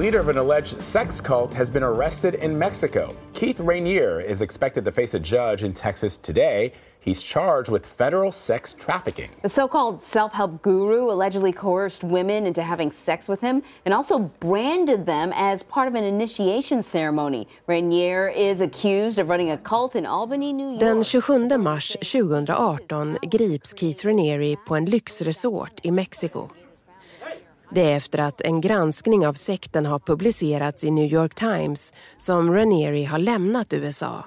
Leader 0.04 0.20
of 0.20 0.28
an 0.28 0.38
alleged 0.38 0.84
sex 0.84 1.22
cult 1.22 1.54
has 1.54 1.70
been 1.70 1.82
arrested 1.82 2.34
in 2.34 2.60
Mexico. 2.60 3.16
Keith 3.32 3.62
Rainier 3.62 4.20
is 4.20 4.42
expected 4.42 4.84
to 4.84 4.92
face 4.92 5.14
a 5.14 5.20
judge 5.20 5.64
in 5.64 5.72
Texas 5.72 6.18
today. 6.18 6.74
He's 7.00 7.24
charged 7.24 7.72
with 7.72 7.86
federal 7.86 8.30
sex 8.30 8.74
trafficking. 8.74 9.30
The 9.44 9.48
so 9.48 9.66
called 9.66 10.02
self 10.02 10.34
help 10.34 10.62
guru 10.62 11.10
allegedly 11.10 11.54
coerced 11.54 12.04
women 12.04 12.46
into 12.46 12.62
having 12.62 12.92
sex 12.92 13.30
with 13.30 13.40
him 13.40 13.64
and 13.86 13.94
also 13.94 14.20
branded 14.42 15.06
them 15.06 15.32
as 15.36 15.64
part 15.64 15.88
of 15.88 15.96
an 15.96 16.04
initiation 16.04 16.84
ceremony. 16.84 17.48
Rainier 17.68 18.28
is 18.28 18.60
accused 18.60 19.20
of 19.20 19.30
running 19.30 19.52
a 19.52 19.58
cult 19.58 19.96
in 19.96 20.06
Albany, 20.06 20.52
New 20.52 20.72
York. 20.72 20.80
Den 20.80 21.04
27 21.04 21.62
mars 21.64 21.96
2018 22.02 23.30
grips 23.30 23.74
Keith 23.74 24.04
Raniere 24.04 24.58
på 24.66 24.76
en 24.76 24.86
lyxresort 24.86 25.80
i 25.84 25.92
Mexiko. 25.92 26.50
Det 27.74 27.82
är 27.82 27.98
efter 27.98 28.20
att 28.20 28.42
en 28.42 28.62
granskning 28.62 29.28
av 29.28 29.34
sekten 29.34 29.86
har 29.86 30.00
publicerats 30.00 30.84
i 30.84 30.92
New 30.92 31.14
York 31.14 31.36
Times 31.36 31.94
som 32.18 32.54
Ranieri 32.54 33.04
har 33.04 33.20
lämnat 33.20 33.74
USA. 33.74 34.26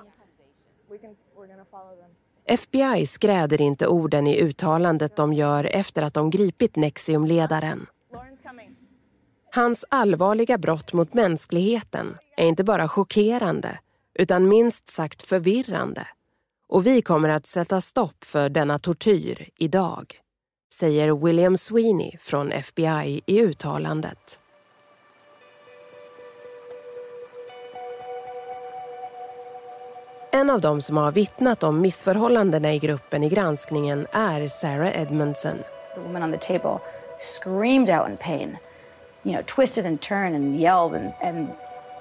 FBI 2.45 3.07
skräder 3.07 3.61
inte 3.61 3.87
orden 3.87 4.27
i 4.27 4.41
uttalandet 4.41 5.17
de 5.17 5.33
gör 5.33 5.65
efter 5.65 6.03
att 6.03 6.15
de 6.15 6.31
gripit 6.31 6.77
Nexium-ledaren. 6.77 7.87
Hans 9.55 9.85
allvarliga 9.89 10.59
brott 10.59 10.93
mot 10.93 11.15
mänskligheten 11.15 12.17
är 12.37 12.47
inte 12.47 12.65
bara 12.65 12.89
chockerande 12.89 13.79
utan 14.15 14.49
minst 14.49 14.89
sagt 14.89 15.23
förvirrande. 15.23 16.07
Och 16.69 16.87
vi 16.87 17.03
kommer 17.03 17.29
att 17.29 17.47
sätta 17.47 17.81
stopp 17.81 18.25
för 18.25 18.49
denna 18.49 18.79
tortyr 18.79 19.49
idag 19.59 20.21
säger 20.79 21.25
William 21.25 21.57
Sweeney 21.57 22.17
från 22.21 22.53
FBI 22.53 23.23
i 23.27 23.41
uttalandet. 23.41 24.41
En 30.33 30.51
av 30.51 30.61
dem 30.61 30.81
som 30.81 30.97
har 30.97 31.13
vittnat 31.13 31.63
om 31.63 31.81
missförhållandena 31.81 32.75
i 32.75 32.79
gruppen 32.79 33.25
i 33.25 33.29
granskningen 33.29 34.07
är 34.13 34.47
Sarah 34.47 35.01
Edmondson. 35.01 35.59
The 35.95 36.01
woman 36.01 36.23
on 36.23 36.33
the 36.33 36.59
table 36.59 36.79
screamed 37.19 37.91
out 37.91 38.09
in 38.09 38.17
pain, 38.17 38.57
you 39.23 39.35
know, 39.35 39.45
twisted 39.45 39.87
and 39.87 40.01
turned 40.01 40.37
and 40.37 40.57
yelled 40.57 40.95
and, 40.95 41.11
and 41.21 41.49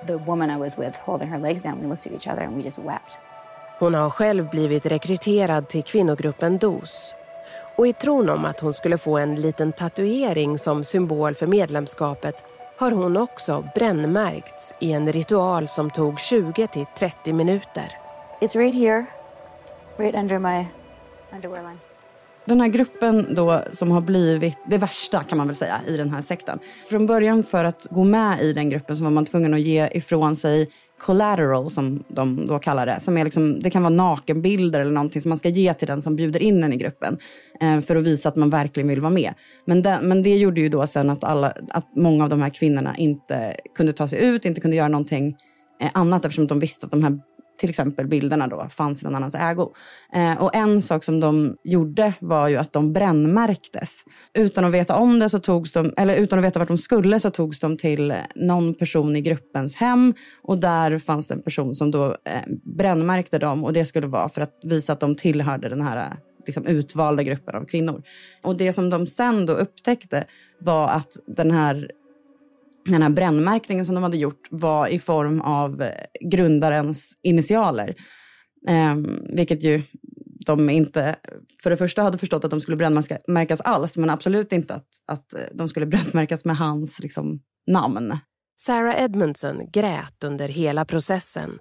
the 0.08 0.16
woman 0.16 0.50
I 0.50 0.60
was 0.60 0.78
with 0.78 0.98
holding 1.06 1.28
her 1.28 1.40
legs 1.40 1.62
down, 1.62 1.82
we 1.82 1.88
looked 1.88 2.08
at 2.08 2.14
each 2.14 2.28
other 2.28 2.42
and 2.42 2.58
we 2.58 2.64
just 2.64 2.78
wept. 2.78 3.18
Hon 3.80 3.94
har 3.94 4.10
själv 4.10 4.50
blivit 4.50 4.86
rekryterad 4.86 5.68
till 5.68 5.84
kvinnogruppen 5.84 6.58
DOS 6.58 7.16
och 7.78 7.88
i 7.88 7.94
tron 7.94 8.30
om 8.30 8.46
att 8.46 8.60
hon 8.60 8.74
skulle 8.74 8.98
få 8.98 9.18
en 9.18 9.36
liten 9.36 9.72
tatuering 9.72 10.58
som 10.58 10.84
symbol 10.84 11.36
för 11.36 11.48
medlemskapet 11.48 12.44
har 12.78 12.92
hon 12.92 13.18
också 13.18 13.70
brännmärkts 13.76 14.76
i 14.80 14.92
en 14.92 15.12
ritual 15.12 15.68
som 15.68 15.90
tog 15.90 16.20
20 16.20 16.68
till 16.68 16.86
30 16.98 17.34
minuter. 17.34 17.92
It's 18.42 18.58
right 18.58 18.76
here, 18.76 19.06
right 19.98 20.16
under 20.16 20.40
my 20.40 20.66
underwear 21.32 21.64
line. 21.64 21.95
Den 22.46 22.62
här 22.62 22.68
gruppen 22.68 23.36
då 23.36 23.62
som 23.72 23.92
har 23.92 24.02
blivit 24.02 24.58
det 24.70 24.78
värsta 24.78 25.24
kan 25.24 25.38
man 25.38 25.48
väl 25.48 25.56
säga 25.56 25.82
i 25.88 25.98
den 25.98 26.10
här 26.10 26.22
sekten. 26.22 26.60
Från 26.90 27.06
början 27.06 27.44
för 27.44 27.66
att 27.66 27.88
gå 27.90 28.04
med 28.04 28.42
i 28.42 28.54
den 28.54 28.70
gruppen 28.70 28.98
så 28.98 29.04
var 29.04 29.12
man 29.12 29.26
tvungen 29.26 29.54
att 29.54 29.62
ge 29.62 29.90
ifrån 29.92 30.36
sig 30.36 30.70
collateral 31.00 31.72
som 31.72 32.04
de 32.08 32.46
då 32.46 32.60
kallar 32.60 32.86
det. 32.86 33.00
Som 33.00 33.18
är 33.18 33.24
liksom, 33.24 33.60
det 33.60 33.70
kan 33.70 33.84
vara 33.84 33.94
nakenbilder 33.94 34.80
eller 34.80 34.92
någonting 34.92 35.22
som 35.22 35.30
man 35.30 35.38
ska 35.38 35.50
ge 35.50 35.74
till 35.74 35.88
den 35.88 36.02
som 36.02 36.16
bjuder 36.16 36.42
in 36.42 36.64
en 36.64 36.74
i 36.74 36.78
gruppen. 36.78 37.18
Eh, 37.62 37.82
för 37.82 37.96
att 37.96 38.04
visa 38.04 38.30
att 38.30 38.36
man 38.36 38.50
verkligen 38.50 38.88
vill 38.88 39.02
vara 39.02 39.12
med. 39.12 39.34
Men, 39.66 39.82
det, 39.82 40.00
men 40.02 40.24
det 40.24 40.38
gjorde 40.38 40.62
ju 40.62 40.70
då 40.70 40.88
sen 40.88 41.10
att, 41.10 41.24
alla, 41.24 41.54
att 41.70 41.96
många 41.96 42.24
av 42.24 42.30
de 42.30 42.42
här 42.42 42.50
kvinnorna 42.50 42.98
inte 42.98 43.56
kunde 43.76 43.94
ta 43.94 44.08
sig 44.08 44.26
ut, 44.26 44.46
inte 44.46 44.62
kunde 44.62 44.78
göra 44.78 44.88
någonting 44.88 45.36
eh, 45.82 45.90
annat 45.94 46.26
eftersom 46.26 46.48
de 46.48 46.60
visste 46.60 46.86
att 46.86 46.92
de 46.92 47.04
här 47.04 47.20
till 47.58 47.70
exempel 47.70 48.08
bilderna 48.08 48.48
då 48.48 48.68
fanns 48.70 49.02
i 49.02 49.06
någon 49.06 49.16
annans 49.16 49.36
ägo. 49.36 49.74
Eh, 50.14 50.44
och 50.44 50.56
en 50.56 50.82
sak 50.82 51.04
som 51.04 51.20
de 51.20 51.58
gjorde 51.64 52.14
var 52.20 52.48
ju 52.48 52.58
att 52.58 52.74
de 52.74 52.94
brännmärktes. 52.94 54.04
Utan 54.34 54.66
att 54.66 54.72
veta 54.72 54.96
om 54.96 55.20
det 55.20 55.30
så 55.30 55.40
togs 55.40 55.72
de, 55.72 55.94
eller 55.98 56.16
utan 56.16 56.40
att 56.40 56.46
veta 56.46 56.60
vart 56.60 56.68
de 56.68 56.78
skulle 56.78 57.20
så 57.20 57.30
togs 57.30 57.60
de 57.60 57.78
till 57.78 58.14
någon 58.36 58.76
person 58.76 59.16
i 59.16 59.22
gruppens 59.22 59.76
hem 59.76 60.14
och 60.42 60.58
där 60.58 60.98
fanns 60.98 61.28
det 61.28 61.34
en 61.34 61.42
person 61.42 61.76
som 61.76 61.92
då 61.92 62.06
eh, 62.06 62.42
brännmärkte 62.78 63.40
dem 63.40 63.64
och 63.64 63.74
det 63.74 63.86
skulle 63.86 64.08
vara 64.08 64.30
för 64.30 64.42
att 64.42 64.60
visa 64.64 64.94
att 64.94 65.00
de 65.00 65.16
tillhörde 65.16 65.70
den 65.70 65.82
här 65.82 66.18
liksom, 66.46 66.66
utvalda 66.66 67.24
gruppen 67.24 67.56
av 67.56 67.66
kvinnor. 67.66 68.04
Och 68.44 68.58
det 68.58 68.74
som 68.74 68.90
de 68.90 69.08
sen 69.08 69.46
då 69.46 69.54
upptäckte 69.54 70.26
var 70.60 70.88
att 70.88 71.18
den 71.28 71.52
här 71.52 71.92
den 72.86 73.02
här 73.02 73.10
brännmärkningen 73.10 73.86
som 73.86 73.96
de 73.96 74.04
hade 74.04 74.18
gjort 74.18 74.48
var 74.50 74.88
i 74.88 75.00
form 75.00 75.42
av 75.42 75.82
eh, 75.82 75.90
grundarens 76.30 77.18
initialer. 77.24 77.96
Eh, 78.68 78.96
vilket 79.36 79.64
ju 79.64 79.82
de 80.46 80.70
inte, 80.70 81.16
för 81.64 81.70
det 81.70 81.78
första 81.78 82.02
hade 82.02 82.18
förstått 82.18 82.46
att 82.46 82.52
de 82.52 82.62
skulle 82.62 82.78
brännmärkas 82.78 83.62
alls, 83.62 83.98
men 83.98 84.10
absolut 84.10 84.52
inte 84.52 84.74
att, 84.74 84.88
att 85.06 85.34
eh, 85.34 85.40
de 85.54 85.70
skulle 85.70 85.86
brännmärkas 85.86 86.46
med 86.46 86.58
hans 86.58 87.00
liksom, 87.00 87.40
namn. 87.68 88.18
Sarah 88.58 89.04
Edmondson 89.04 89.72
grät 89.72 90.24
under 90.24 90.48
hela 90.48 90.86
processen. 90.86 91.60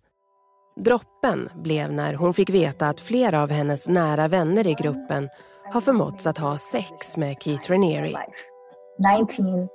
Droppen 0.84 1.48
blev 1.62 1.92
när 1.92 2.14
hon 2.14 2.34
fick 2.34 2.50
veta 2.50 2.88
att 2.88 3.00
flera 3.00 3.42
av 3.42 3.50
hennes 3.50 3.88
nära 3.88 4.28
vänner 4.28 4.66
i 4.66 4.74
gruppen 4.74 5.28
har 5.72 5.80
förmåtts 5.80 6.26
att 6.26 6.38
ha 6.38 6.58
sex 6.58 7.16
med 7.16 7.36
Keith 7.40 7.70
Raniere. 7.70 8.12
19 9.20 9.68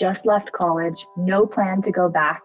just 0.00 0.26
left 0.26 0.50
college, 0.52 1.06
no 1.16 1.46
plan 1.46 1.82
to 1.82 1.90
go 1.90 2.08
back. 2.08 2.42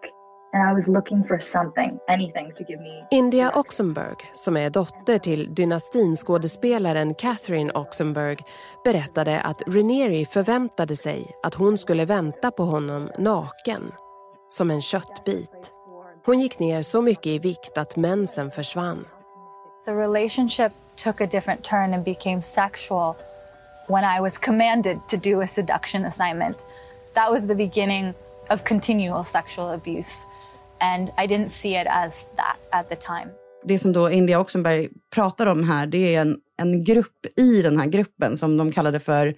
And 0.53 0.69
I 0.69 0.73
was 0.73 0.87
looking 0.87 1.23
for 1.23 1.39
something, 1.39 1.99
anything 2.07 2.51
to 2.57 2.63
give 2.63 2.79
me. 2.79 3.03
India 3.11 3.51
Oxenberg, 3.53 4.17
som 4.33 4.57
är 4.57 4.69
dotter 4.69 5.17
till 5.17 5.55
dynastinskådespelaren 5.55 7.13
Catherine 7.13 7.71
Oxenberg, 7.71 8.37
berättade 8.83 9.41
att 9.41 9.61
Ranieri 9.67 10.25
förväntade 10.25 10.95
sig 10.95 11.31
att 11.43 11.53
hon 11.53 11.77
skulle 11.77 12.05
vänta 12.05 12.51
på 12.51 12.63
honom 12.63 13.11
naken, 13.17 13.91
som 14.49 14.71
en 14.71 14.81
köttbit. 14.81 15.71
Hon 16.25 16.39
gick 16.39 16.59
ner 16.59 16.81
så 16.81 17.01
mycket 17.01 17.27
i 17.27 17.39
vikt 17.39 17.77
att 17.77 17.95
mensen 17.95 18.51
försvann. 18.51 19.05
The 19.85 19.91
relationship 19.91 20.71
took 20.95 21.21
a 21.21 21.25
different 21.25 21.63
turn 21.63 21.93
and 21.93 22.03
became 22.03 22.41
sexual 22.41 23.15
when 23.87 24.03
I 24.17 24.21
was 24.21 24.37
commanded 24.37 24.97
to 25.07 25.17
do 25.17 25.41
a 25.41 25.47
seduction 25.47 26.05
assignment. 26.05 26.65
That 27.13 27.31
was 27.31 27.47
the 27.47 27.55
beginning 27.55 28.13
of 28.49 28.63
continual 28.63 29.23
sexual 29.23 29.69
abuse. 29.73 30.25
And 30.79 31.09
I 31.17 31.27
didn't 31.27 31.49
see 31.49 31.81
it 31.81 31.87
as 31.89 32.25
that 32.35 32.57
at 32.71 32.89
the 32.89 32.95
time. 32.95 33.31
Det 33.65 33.79
som 33.79 33.93
då 33.93 34.11
India 34.11 34.39
Oxenberg 34.39 34.89
pratar 35.15 35.45
om 35.45 35.63
här, 35.63 35.87
det 35.87 36.15
är 36.15 36.21
en, 36.21 36.37
en 36.57 36.83
grupp 36.83 37.25
i 37.35 37.61
den 37.61 37.79
här 37.79 37.85
gruppen 37.85 38.37
som 38.37 38.57
de 38.57 38.71
kallade 38.71 38.99
för 38.99 39.35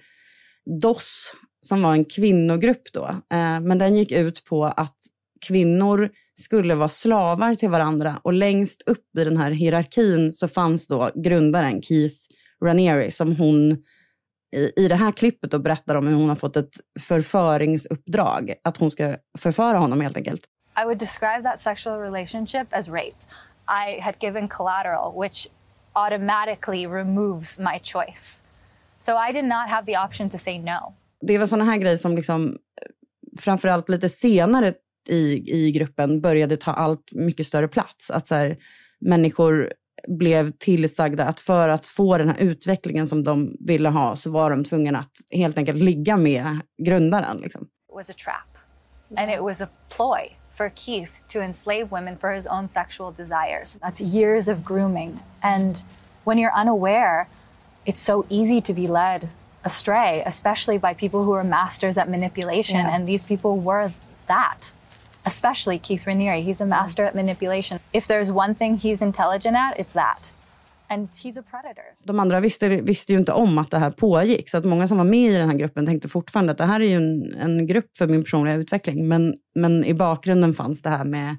DOS, 0.80 1.32
som 1.60 1.82
var 1.82 1.92
en 1.92 2.04
kvinnogrupp 2.04 2.92
då. 2.92 3.04
Eh, 3.04 3.60
men 3.60 3.78
den 3.78 3.96
gick 3.96 4.12
ut 4.12 4.44
på 4.44 4.64
att 4.64 4.96
kvinnor 5.46 6.10
skulle 6.34 6.74
vara 6.74 6.88
slavar 6.88 7.54
till 7.54 7.68
varandra 7.68 8.20
och 8.22 8.32
längst 8.32 8.82
upp 8.86 9.16
i 9.18 9.24
den 9.24 9.36
här 9.36 9.50
hierarkin 9.50 10.34
så 10.34 10.48
fanns 10.48 10.86
då 10.86 11.10
grundaren 11.14 11.82
Keith 11.82 12.16
Ranieri 12.64 13.10
som 13.10 13.36
hon 13.36 13.82
i, 14.56 14.72
i 14.76 14.88
det 14.88 14.94
här 14.94 15.12
klippet 15.12 15.50
då 15.50 15.58
berättar 15.58 15.94
om 15.94 16.06
hur 16.06 16.14
hon 16.14 16.28
har 16.28 16.36
fått 16.36 16.56
ett 16.56 16.80
förföringsuppdrag. 17.00 18.54
Att 18.64 18.76
hon 18.76 18.90
ska 18.90 19.16
förföra 19.38 19.78
honom 19.78 20.00
helt 20.00 20.16
enkelt. 20.16 20.40
I 20.82 20.84
would 20.84 20.98
describe 20.98 21.42
that 21.42 21.60
sexual 21.60 22.00
relationship 22.00 22.66
as 22.70 22.88
rape. 22.88 23.16
I 23.68 24.00
had 24.00 24.14
given 24.20 24.48
collateral, 24.48 25.22
which 25.22 25.46
automatically 25.92 26.86
removes 26.86 27.58
my 27.58 27.80
choice. 27.82 28.42
So 29.00 29.12
I 29.28 29.32
did 29.32 29.44
not 29.44 29.68
have 29.68 29.86
the 29.86 29.98
option 29.98 30.30
to 30.30 30.38
say 30.38 30.58
no. 30.58 30.94
Det 31.20 31.38
var 31.38 31.46
sådana 31.46 31.64
här 31.64 31.78
grejer 31.78 31.96
som 31.96 32.16
liksom, 32.16 32.56
framförallt 33.38 33.88
lite 33.88 34.08
senare 34.08 34.74
i, 35.08 35.52
i 35.66 35.72
gruppen 35.72 36.20
började 36.20 36.56
ta 36.56 36.72
allt 36.72 37.12
mycket 37.12 37.46
större 37.46 37.68
plats. 37.68 38.10
Att 38.10 38.26
så 38.26 38.34
här, 38.34 38.56
människor 39.00 39.72
blev 40.06 40.50
tillsagda 40.50 41.24
att 41.24 41.40
för 41.40 41.68
att 41.68 41.86
få 41.86 42.18
den 42.18 42.28
här 42.28 42.38
utvecklingen 42.38 43.06
som 43.06 43.24
de 43.24 43.56
ville 43.60 43.88
ha 43.88 44.16
så 44.16 44.30
var 44.30 44.50
de 44.50 44.64
tvungna 44.64 44.98
att 44.98 45.12
helt 45.30 45.58
enkelt 45.58 45.78
ligga 45.78 46.16
med 46.16 46.60
grundaren. 46.78 47.36
Liksom. 47.36 47.62
It 47.62 47.94
was 47.94 48.10
a 48.10 48.14
trap. 48.24 48.58
And 49.16 49.30
it 49.30 49.40
was 49.40 49.60
a 49.60 49.68
ploy 49.96 50.36
for 50.56 50.70
Keith 50.74 51.12
to 51.28 51.40
enslave 51.40 51.90
women 51.90 52.16
for 52.16 52.30
his 52.30 52.46
own 52.46 52.68
sexual 52.68 53.12
desires. 53.16 53.78
That's 53.80 54.00
years 54.00 54.48
of 54.48 54.64
grooming. 54.64 55.18
And 55.42 55.82
when 56.24 56.38
you're 56.38 56.60
unaware, 56.60 57.26
it's 57.84 58.00
so 58.00 58.24
easy 58.28 58.60
to 58.60 58.72
be 58.72 58.88
led 58.88 59.28
astray, 59.64 60.22
especially 60.26 60.78
by 60.78 60.94
people 60.94 61.24
who 61.24 61.32
are 61.32 61.44
masters 61.44 61.98
at 61.98 62.08
manipulation. 62.08 62.80
Yeah. 62.80 62.94
And 62.94 63.06
these 63.06 63.22
people 63.22 63.60
were 63.60 63.92
that. 64.26 64.72
Especially 65.26 65.78
Keith 65.78 66.06
Raniere. 66.06 66.42
He's 66.42 66.60
a 66.62 66.66
master 66.66 67.04
at 67.04 67.14
manipulation. 67.14 67.78
If 67.92 68.06
there's 68.06 68.30
one 68.30 68.54
thing 68.54 68.78
he's 68.78 69.02
intelligent 69.02 69.56
at, 69.56 69.80
it's 69.80 69.92
that. 69.92 70.32
And 70.88 71.08
he's 71.22 71.38
a 71.38 71.42
predator. 71.42 71.82
De 72.04 72.20
andra 72.20 72.40
visste, 72.40 72.68
visste 72.68 73.12
ju 73.12 73.18
inte 73.18 73.32
om 73.32 73.58
att 73.58 73.70
det 73.70 73.78
här 73.78 73.90
pågick. 73.90 74.50
Så 74.50 74.58
att 74.58 74.64
många 74.64 74.88
som 74.88 74.98
var 74.98 75.04
med 75.04 75.32
i 75.32 75.36
den 75.36 75.48
här 75.48 75.56
gruppen 75.56 75.86
tänkte 75.86 76.08
fortfarande 76.08 76.52
att 76.52 76.58
det 76.58 76.64
här 76.64 76.80
är 76.80 76.84
ju 76.84 76.96
en, 76.96 77.34
en 77.34 77.66
grupp 77.66 77.96
för 77.98 78.08
min 78.08 78.22
personliga 78.22 78.54
utveckling. 78.54 79.08
Men, 79.08 79.34
men 79.54 79.84
i 79.84 79.94
bakgrunden 79.94 80.54
fanns 80.54 80.82
det 80.82 80.90
här 80.90 81.04
med, 81.04 81.36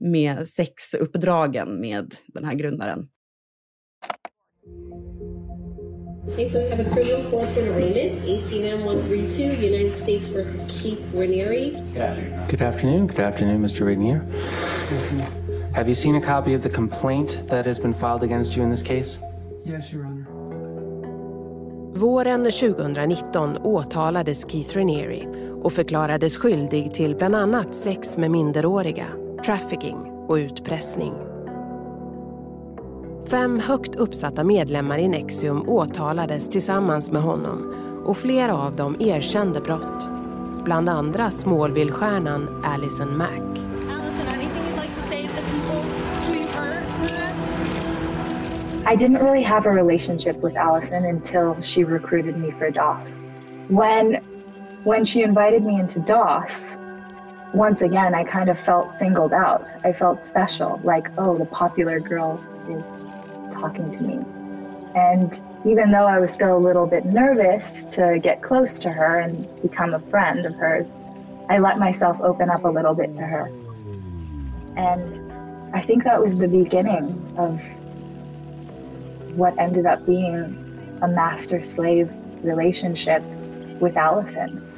med 0.00 0.46
sexuppdragen 0.46 1.80
med 1.80 2.14
den 2.26 2.44
här 2.44 2.54
grundaren. 2.54 3.08
Okay, 6.28 6.48
so 6.48 6.62
we 6.62 6.70
have 6.70 6.78
a 6.78 6.84
criminal 6.84 7.28
cause 7.32 7.50
for 7.50 7.60
an 7.60 7.68
arraignment, 7.70 8.22
18M132, 8.22 9.58
United 9.58 9.96
States 9.96 10.28
versus 10.28 10.70
Keith 10.70 11.00
Raniere. 11.12 11.74
Good 12.48 12.62
afternoon. 12.62 13.08
Good 13.08 13.18
afternoon, 13.18 13.60
Mr. 13.60 13.84
Regnier. 13.84 14.24
Have 15.74 15.88
you 15.88 15.96
seen 15.96 16.14
a 16.14 16.20
copy 16.20 16.54
of 16.54 16.62
the 16.62 16.70
complaint 16.70 17.42
that 17.48 17.66
has 17.66 17.80
been 17.80 17.92
filed 17.92 18.22
against 18.22 18.56
you 18.56 18.62
in 18.62 18.70
this 18.70 18.82
case? 18.82 19.18
Yes, 19.64 19.92
Your 19.92 20.04
Honor. 20.04 20.26
Våren 21.94 22.44
2019 22.44 23.58
åtalades 23.58 24.44
Keith 24.48 24.76
Raniere 24.76 25.26
och 25.62 25.72
förklarades 25.72 26.36
skyldig 26.36 26.94
till 26.94 27.16
bland 27.16 27.34
annat 27.34 27.74
sex 27.74 28.16
med 28.16 28.30
minderåriga, 28.30 29.06
trafficking 29.44 29.96
och 30.28 30.34
utpressning. 30.34 31.31
Fem 33.32 33.60
högt 33.60 33.96
uppsatta 33.96 34.44
medlemmar 34.44 34.98
i 34.98 35.08
Nexium 35.08 35.68
åtalades 35.68 36.48
tillsammans 36.48 37.10
med 37.10 37.22
honom 37.22 37.74
och 38.04 38.16
flera 38.16 38.54
av 38.54 38.76
dem 38.76 38.96
erkände 39.00 39.60
brott. 39.60 40.10
Bland 40.64 40.88
andra 40.88 41.30
Smallville-stjärnan 41.30 42.64
Alison 42.64 43.16
Mack. 43.16 43.30
Allison, 43.30 44.26
us? 44.26 44.84
I 48.92 48.96
didn't 48.96 49.22
really 49.24 49.42
have 49.42 49.70
a 49.70 49.72
relationship 49.72 50.44
with 50.44 50.56
Allison 50.56 51.04
until 51.04 51.62
she 51.62 51.84
recruited 51.84 52.36
me 52.36 52.50
for 52.58 52.70
DOS. 52.70 53.32
When 53.68 54.16
when 54.84 55.04
she 55.04 55.22
invited 55.22 55.62
me 55.62 55.80
into 55.80 56.00
DOS, 56.00 56.78
once 57.54 57.84
again 57.84 58.14
I 58.14 58.24
kind 58.24 58.50
of 58.50 58.58
felt 58.58 58.94
singled 58.94 59.32
out. 59.32 59.64
I 59.84 59.92
felt 59.92 60.22
special, 60.24 60.80
like, 60.84 61.08
oh, 61.18 61.38
the 61.38 61.46
popular 61.46 62.00
girl 62.00 62.38
is 62.68 63.01
talking 63.62 63.92
to 63.92 64.02
me. 64.02 64.18
And 64.94 65.40
even 65.64 65.90
though 65.90 66.06
I 66.06 66.18
was 66.18 66.32
still 66.32 66.56
a 66.56 66.58
little 66.58 66.86
bit 66.86 67.06
nervous 67.06 67.84
to 67.92 68.18
get 68.22 68.42
close 68.42 68.80
to 68.80 68.90
her 68.90 69.20
and 69.20 69.46
become 69.62 69.94
a 69.94 70.00
friend 70.00 70.44
of 70.44 70.54
hers, 70.54 70.94
I 71.48 71.58
let 71.58 71.78
myself 71.78 72.20
open 72.20 72.50
up 72.50 72.64
a 72.64 72.68
little 72.68 72.94
bit 72.94 73.14
to 73.14 73.22
her. 73.22 73.46
And 74.76 75.32
I 75.74 75.80
think 75.80 76.04
that 76.04 76.20
was 76.20 76.36
the 76.36 76.48
beginning 76.48 77.34
of 77.38 77.60
what 79.36 79.56
ended 79.58 79.86
up 79.86 80.04
being 80.04 80.98
a 81.02 81.08
master 81.08 81.62
slave 81.62 82.10
relationship 82.42 83.22
with 83.80 83.96
Allison. 83.96 84.68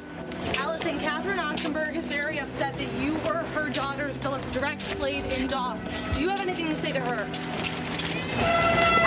Allison, 0.57 0.99
Catherine 0.99 1.39
Oxenberg 1.39 1.95
is 1.95 2.05
very 2.05 2.39
upset 2.39 2.77
that 2.77 2.93
you 2.93 3.15
were 3.25 3.43
her 3.55 3.69
daughter's 3.69 4.17
direct 4.53 4.81
slave 4.81 5.25
in 5.33 5.47
DOS. 5.47 5.83
Do 6.13 6.21
you 6.21 6.29
have 6.29 6.39
anything 6.39 6.67
to 6.67 6.75
say 6.75 6.91
to 6.91 7.01
her? 7.01 7.74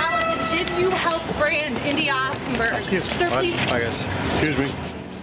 Allison, 0.07 0.59
did 0.59 0.69
you 0.83 0.91
help 0.91 1.23
brand 1.38 1.81
India 1.87 2.14
Oxenberg? 2.31 2.77
Sir, 2.77 3.31
please. 3.31 3.77
I 3.77 3.81
guess. 3.81 4.07
Excuse 4.33 4.59
me. 4.59 4.69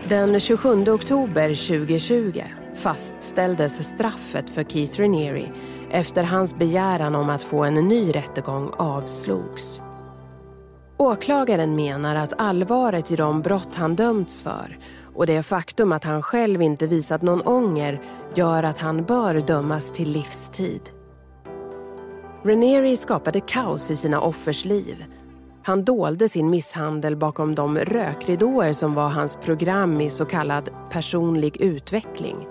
Den 0.08 0.39
27 0.39 0.89
oktober 0.89 1.48
2020 1.48 2.44
fastställdes 2.76 3.88
straffet 3.88 4.50
för 4.50 4.63
Keith 4.63 5.00
Raniere 5.00 5.52
efter 5.91 6.24
hans 6.24 6.56
begäran 6.56 7.15
om 7.15 7.30
att 7.30 7.44
få 7.44 7.63
en 7.63 7.74
ny 7.74 8.12
rättegång 8.12 8.70
avslogs. 8.78 9.82
Åklagaren 10.98 11.76
menar 11.76 12.15
att 12.15 12.34
allvaret 12.38 13.12
i 13.12 13.15
de 13.15 13.41
brott 13.41 13.76
han 13.76 13.96
dömts 13.96 14.41
för 14.41 14.78
och 15.15 15.26
det 15.26 15.44
faktum 15.44 15.91
att 15.91 16.04
han 16.04 16.22
själv 16.22 16.62
inte 16.62 16.88
visat 16.88 17.22
någon 17.22 17.41
ånger 17.41 18.02
gör 18.36 18.63
att 18.63 18.80
han 18.80 19.04
bör 19.04 19.36
dömas 19.36 19.91
till 19.91 20.12
livstid. 20.12 20.95
Ranieri 22.46 22.96
skapade 22.96 23.40
kaos 23.40 23.92
i 23.92 23.96
sina 23.96 24.22
offers 24.22 24.66
liv. 24.66 25.06
Han 25.64 25.86
dolde 25.86 26.30
sin 26.30 26.50
misshandel 26.50 27.16
bakom 27.16 27.56
de 27.56 27.78
rökridåer 27.78 28.74
som 28.74 28.94
var 28.94 29.10
hans 29.10 29.36
program 29.36 30.02
i 30.02 30.10
så 30.10 30.26
kallad 30.26 30.70
personlig 30.90 31.62
utveckling. 31.62 32.48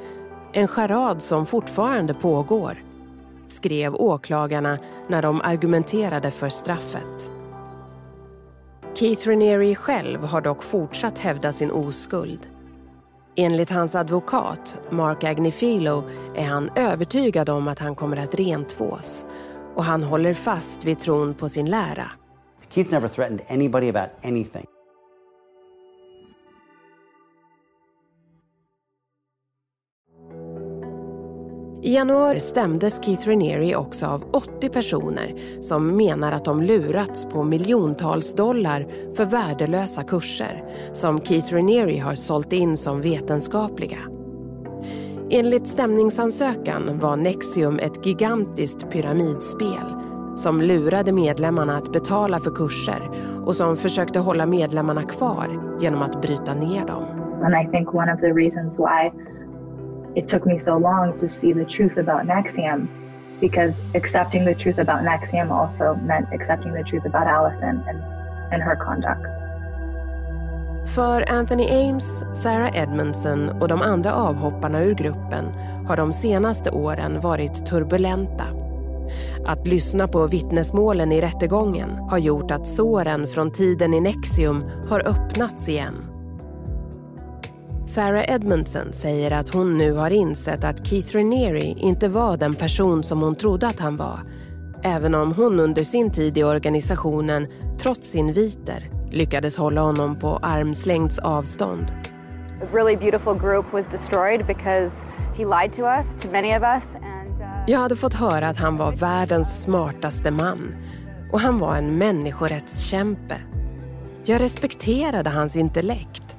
En 0.52 0.68
charad 0.68 1.22
som 1.22 1.46
fortfarande 1.46 2.14
pågår, 2.14 2.82
skrev 3.48 3.94
åklagarna 3.94 4.78
när 5.08 5.22
de 5.22 5.40
argumenterade 5.40 6.30
för 6.30 6.48
straffet. 6.48 7.30
Keith 8.94 9.28
Ranieri 9.28 9.74
själv 9.74 10.24
har 10.24 10.40
dock 10.40 10.62
fortsatt 10.62 11.18
hävda 11.18 11.52
sin 11.52 11.70
oskuld. 11.70 12.40
Enligt 13.36 13.70
hans 13.70 13.94
advokat, 13.94 14.78
Mark 14.90 15.24
Agnifilo, 15.24 16.02
är 16.34 16.44
han 16.44 16.70
övertygad 16.76 17.48
om 17.48 17.68
att 17.68 17.78
han 17.78 17.94
kommer 17.94 18.16
att 18.16 18.34
rentvås 18.34 19.26
och 19.74 19.84
han 19.84 20.02
håller 20.02 20.34
fast 20.34 20.84
vid 20.84 21.00
tron 21.00 21.34
på 21.34 21.48
sin 21.48 21.70
lära. 21.70 22.10
Keith 22.68 22.92
never 22.92 23.08
threatened 23.08 23.40
anybody 23.48 23.88
about 23.88 24.10
anything. 24.24 24.66
I 31.84 31.94
januari 31.94 32.40
stämdes 32.40 33.04
Keith 33.04 33.28
Raniere 33.28 33.76
också 33.76 34.06
av 34.06 34.24
80 34.32 34.68
personer 34.68 35.34
som 35.60 35.96
menar 35.96 36.32
att 36.32 36.44
de 36.44 36.62
lurats 36.62 37.24
på 37.24 37.42
miljontals 37.42 38.34
dollar 38.34 38.86
för 39.14 39.24
värdelösa 39.24 40.02
kurser 40.04 40.64
som 40.92 41.20
Keith 41.20 41.54
Raniere 41.54 42.00
har 42.00 42.14
sålt 42.14 42.52
in 42.52 42.76
som 42.76 43.00
vetenskapliga. 43.00 44.13
Enligt 45.30 45.66
stämningsansökan 45.66 46.98
var 46.98 47.16
Nexium 47.16 47.78
ett 47.78 48.06
gigantiskt 48.06 48.90
pyramidspel 48.90 49.94
som 50.36 50.60
lurade 50.60 51.12
medlemmarna 51.12 51.76
att 51.76 51.92
betala 51.92 52.38
för 52.38 52.50
kurser 52.50 53.10
och 53.46 53.56
som 53.56 53.76
försökte 53.76 54.18
hålla 54.18 54.46
medlemmarna 54.46 55.02
kvar 55.02 55.76
genom 55.80 56.02
att 56.02 56.22
bryta 56.22 56.54
ner 56.54 56.86
dem. 56.86 57.04
And 57.42 57.54
I 57.54 57.70
think 57.70 57.94
one 57.94 58.14
of 58.14 58.20
the 58.20 58.32
reasons 58.32 58.78
why 58.78 59.12
it 60.14 60.28
took 60.28 60.44
me 60.44 60.58
so 60.58 60.78
long 60.78 61.12
to 61.18 61.28
see 61.28 61.54
the 61.54 61.64
truth 61.64 61.98
about 61.98 62.26
Nexium 62.26 62.88
because 63.40 63.82
accepting 63.94 64.44
the 64.44 64.54
truth 64.54 64.78
about 64.78 65.04
Nexium 65.04 65.50
also 65.50 65.98
meant 66.06 66.32
accepting 66.32 66.72
the 66.72 66.84
truth 66.90 67.06
about 67.06 67.26
Allison 67.26 67.82
and, 67.88 67.98
and 68.52 68.62
her 68.62 68.76
conduct. 68.76 69.26
För 70.86 71.30
Anthony 71.30 71.70
Ames, 71.70 72.24
Sarah 72.34 72.76
Edmondson 72.76 73.48
och 73.48 73.68
de 73.68 73.82
andra 73.82 74.14
avhopparna 74.14 74.82
ur 74.82 74.94
gruppen 74.94 75.44
har 75.86 75.96
de 75.96 76.12
senaste 76.12 76.70
åren 76.70 77.20
varit 77.20 77.66
turbulenta. 77.66 78.44
Att 79.46 79.66
lyssna 79.66 80.08
på 80.08 80.26
vittnesmålen 80.26 81.12
i 81.12 81.20
rättegången 81.20 81.90
har 81.90 82.18
gjort 82.18 82.50
att 82.50 82.66
såren 82.66 83.26
från 83.26 83.52
tiden 83.52 83.94
i 83.94 84.00
Nexium 84.00 84.64
har 84.88 85.08
öppnats 85.08 85.68
igen. 85.68 85.94
Sarah 87.86 88.34
Edmondson 88.34 88.92
säger 88.92 89.30
att 89.30 89.48
hon 89.48 89.76
nu 89.76 89.92
har 89.92 90.10
insett 90.10 90.64
att 90.64 90.86
Keith 90.86 91.16
Raniere 91.16 91.64
inte 91.64 92.08
var 92.08 92.36
den 92.36 92.54
person 92.54 93.02
som 93.02 93.22
hon 93.22 93.34
trodde 93.34 93.66
att 93.66 93.80
han 93.80 93.96
var. 93.96 94.20
Även 94.82 95.14
om 95.14 95.32
hon 95.32 95.60
under 95.60 95.82
sin 95.82 96.10
tid 96.10 96.38
i 96.38 96.44
organisationen, 96.44 97.46
trots 97.78 98.08
sin 98.08 98.32
viter, 98.32 98.93
lyckades 99.14 99.56
hålla 99.56 99.80
honom 99.80 100.18
på 100.18 100.38
armslängds 100.42 101.18
avstånd. 101.18 101.92
A 102.62 102.66
really 102.72 102.96
beautiful 102.96 103.34
group 103.34 103.72
was 103.72 103.86
destroyed 103.86 104.46
because 104.46 105.06
he 105.36 105.44
lied 105.44 105.72
to 105.72 105.82
us, 105.82 106.16
to 106.16 106.28
many 106.28 106.56
of 106.56 106.62
us. 106.62 106.94
And, 106.94 107.40
uh... 107.40 107.46
Jag 107.66 107.78
hade 107.78 107.96
fått 107.96 108.14
höra 108.14 108.48
att 108.48 108.56
han 108.56 108.76
var 108.76 108.92
världens 108.92 109.62
smartaste 109.62 110.30
man 110.30 110.76
och 111.32 111.40
han 111.40 111.58
var 111.58 111.76
en 111.76 111.98
människorättskämpe. 111.98 113.36
Jag 114.24 114.40
respekterade 114.40 115.30
hans 115.30 115.56
intellekt. 115.56 116.36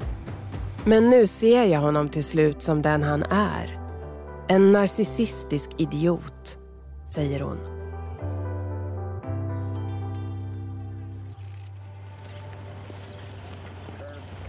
Men 0.86 1.10
nu 1.10 1.28
ser 1.28 1.66
jag 1.66 1.80
honom 1.80 2.10
till 2.10 2.24
slut 2.24 2.62
som 2.62 2.82
den 2.82 3.04
han 3.04 3.24
är. 3.24 3.80
En 4.48 4.72
narcissistisk 4.72 5.70
idiot, 5.78 6.58
säger 7.06 7.40
hon. 7.40 7.75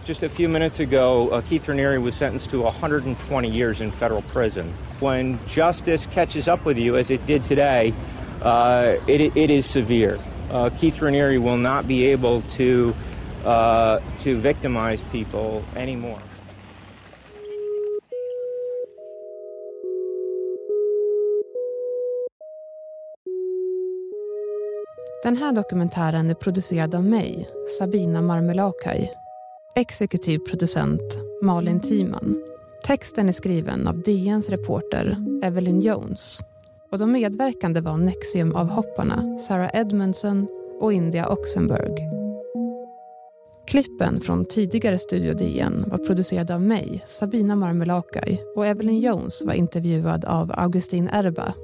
Just 0.06 0.22
a 0.22 0.28
few 0.28 0.48
minutes 0.48 0.78
ago, 0.78 1.30
uh, 1.30 1.40
Keith 1.40 1.66
Raniere 1.66 2.00
was 2.00 2.14
sentenced 2.14 2.50
to 2.50 2.60
120 2.62 3.50
years 3.50 3.80
in 3.80 3.90
federal 3.90 4.22
prison. 4.22 4.72
When 5.00 5.40
justice 5.48 6.06
catches 6.06 6.46
up 6.46 6.64
with 6.64 6.78
you, 6.78 6.96
as 6.96 7.10
it 7.10 7.26
did 7.26 7.42
today, 7.42 7.92
uh, 8.40 8.98
it, 9.08 9.36
it 9.36 9.50
is 9.50 9.66
severe. 9.66 10.20
Uh, 10.48 10.70
Keith 10.70 10.98
Raniere 11.00 11.42
will 11.42 11.56
not 11.56 11.88
be 11.88 12.06
able 12.06 12.42
to, 12.54 12.94
uh, 13.44 13.98
to 14.20 14.38
victimize 14.38 15.02
people 15.10 15.64
anymore. 15.76 16.20
Den 25.22 25.36
här 25.36 25.52
dokumentären 25.52 26.30
är 26.30 26.34
producerad 26.34 26.94
av 26.94 27.04
mig, 27.04 27.48
Sabina 27.78 28.22
Marmelakai. 28.22 29.10
Exekutiv 29.78 30.38
producent 30.38 31.18
Malin 31.42 31.80
Timan. 31.80 32.42
Texten 32.84 33.28
är 33.28 33.32
skriven 33.32 33.88
av 33.88 34.02
DNs 34.02 34.48
reporter 34.48 35.16
Evelyn 35.42 35.80
Jones. 35.80 36.40
Och 36.92 36.98
de 36.98 37.12
medverkande 37.12 37.80
var 37.80 37.96
Nexium-avhopparna 37.96 39.38
Sarah 39.38 39.70
Edmondson 39.74 40.46
och 40.80 40.92
India 40.92 41.28
Oxenberg. 41.28 41.94
Klippen 43.66 44.20
från 44.20 44.44
tidigare 44.44 44.98
Studio 44.98 45.34
DN 45.34 45.84
var 45.86 45.98
producerade 45.98 46.54
av 46.54 46.62
mig, 46.62 47.04
Sabina 47.06 47.56
Marmelakai 47.56 48.38
och 48.56 48.66
Evelyn 48.66 49.00
Jones 49.00 49.42
var 49.44 49.54
intervjuad 49.54 50.24
av 50.24 50.52
Augustin 50.54 51.08
Erba 51.12 51.54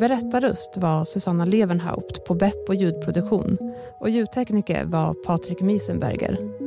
Berättarröst 0.00 0.76
var 0.76 1.04
Susanna 1.04 1.44
Levenhaupt 1.44 2.24
på 2.24 2.34
Beppo 2.34 2.68
och 2.68 2.74
ljudproduktion 2.74 3.58
och 4.00 4.10
ljudtekniker 4.10 4.84
var 4.84 5.14
Patrik 5.14 5.60
Miesenberger. 5.60 6.59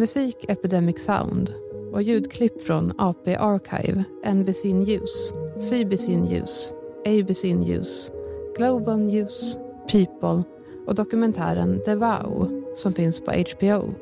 Musik 0.00 0.44
Epidemic 0.48 1.04
Sound 1.04 1.54
och 1.92 2.02
ljudklipp 2.02 2.62
från 2.62 2.92
AP 2.98 3.36
Archive, 3.36 4.04
NBC 4.34 4.64
News, 4.64 5.32
CBC 5.58 6.08
News, 6.08 6.74
ABC 7.06 7.44
News, 7.44 8.10
Global 8.56 8.98
News, 8.98 9.58
People 9.92 10.42
och 10.86 10.94
dokumentären 10.94 11.82
The 11.84 11.94
Vow 11.94 12.62
som 12.74 12.92
finns 12.92 13.20
på 13.20 13.30
HBO. 13.30 13.94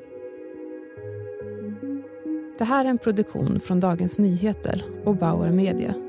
Det 2.58 2.64
här 2.64 2.84
är 2.84 2.88
en 2.88 2.98
produktion 2.98 3.60
från 3.60 3.80
Dagens 3.80 4.18
Nyheter 4.18 4.84
och 5.04 5.16
Bauer 5.16 5.50
Media. 5.50 6.07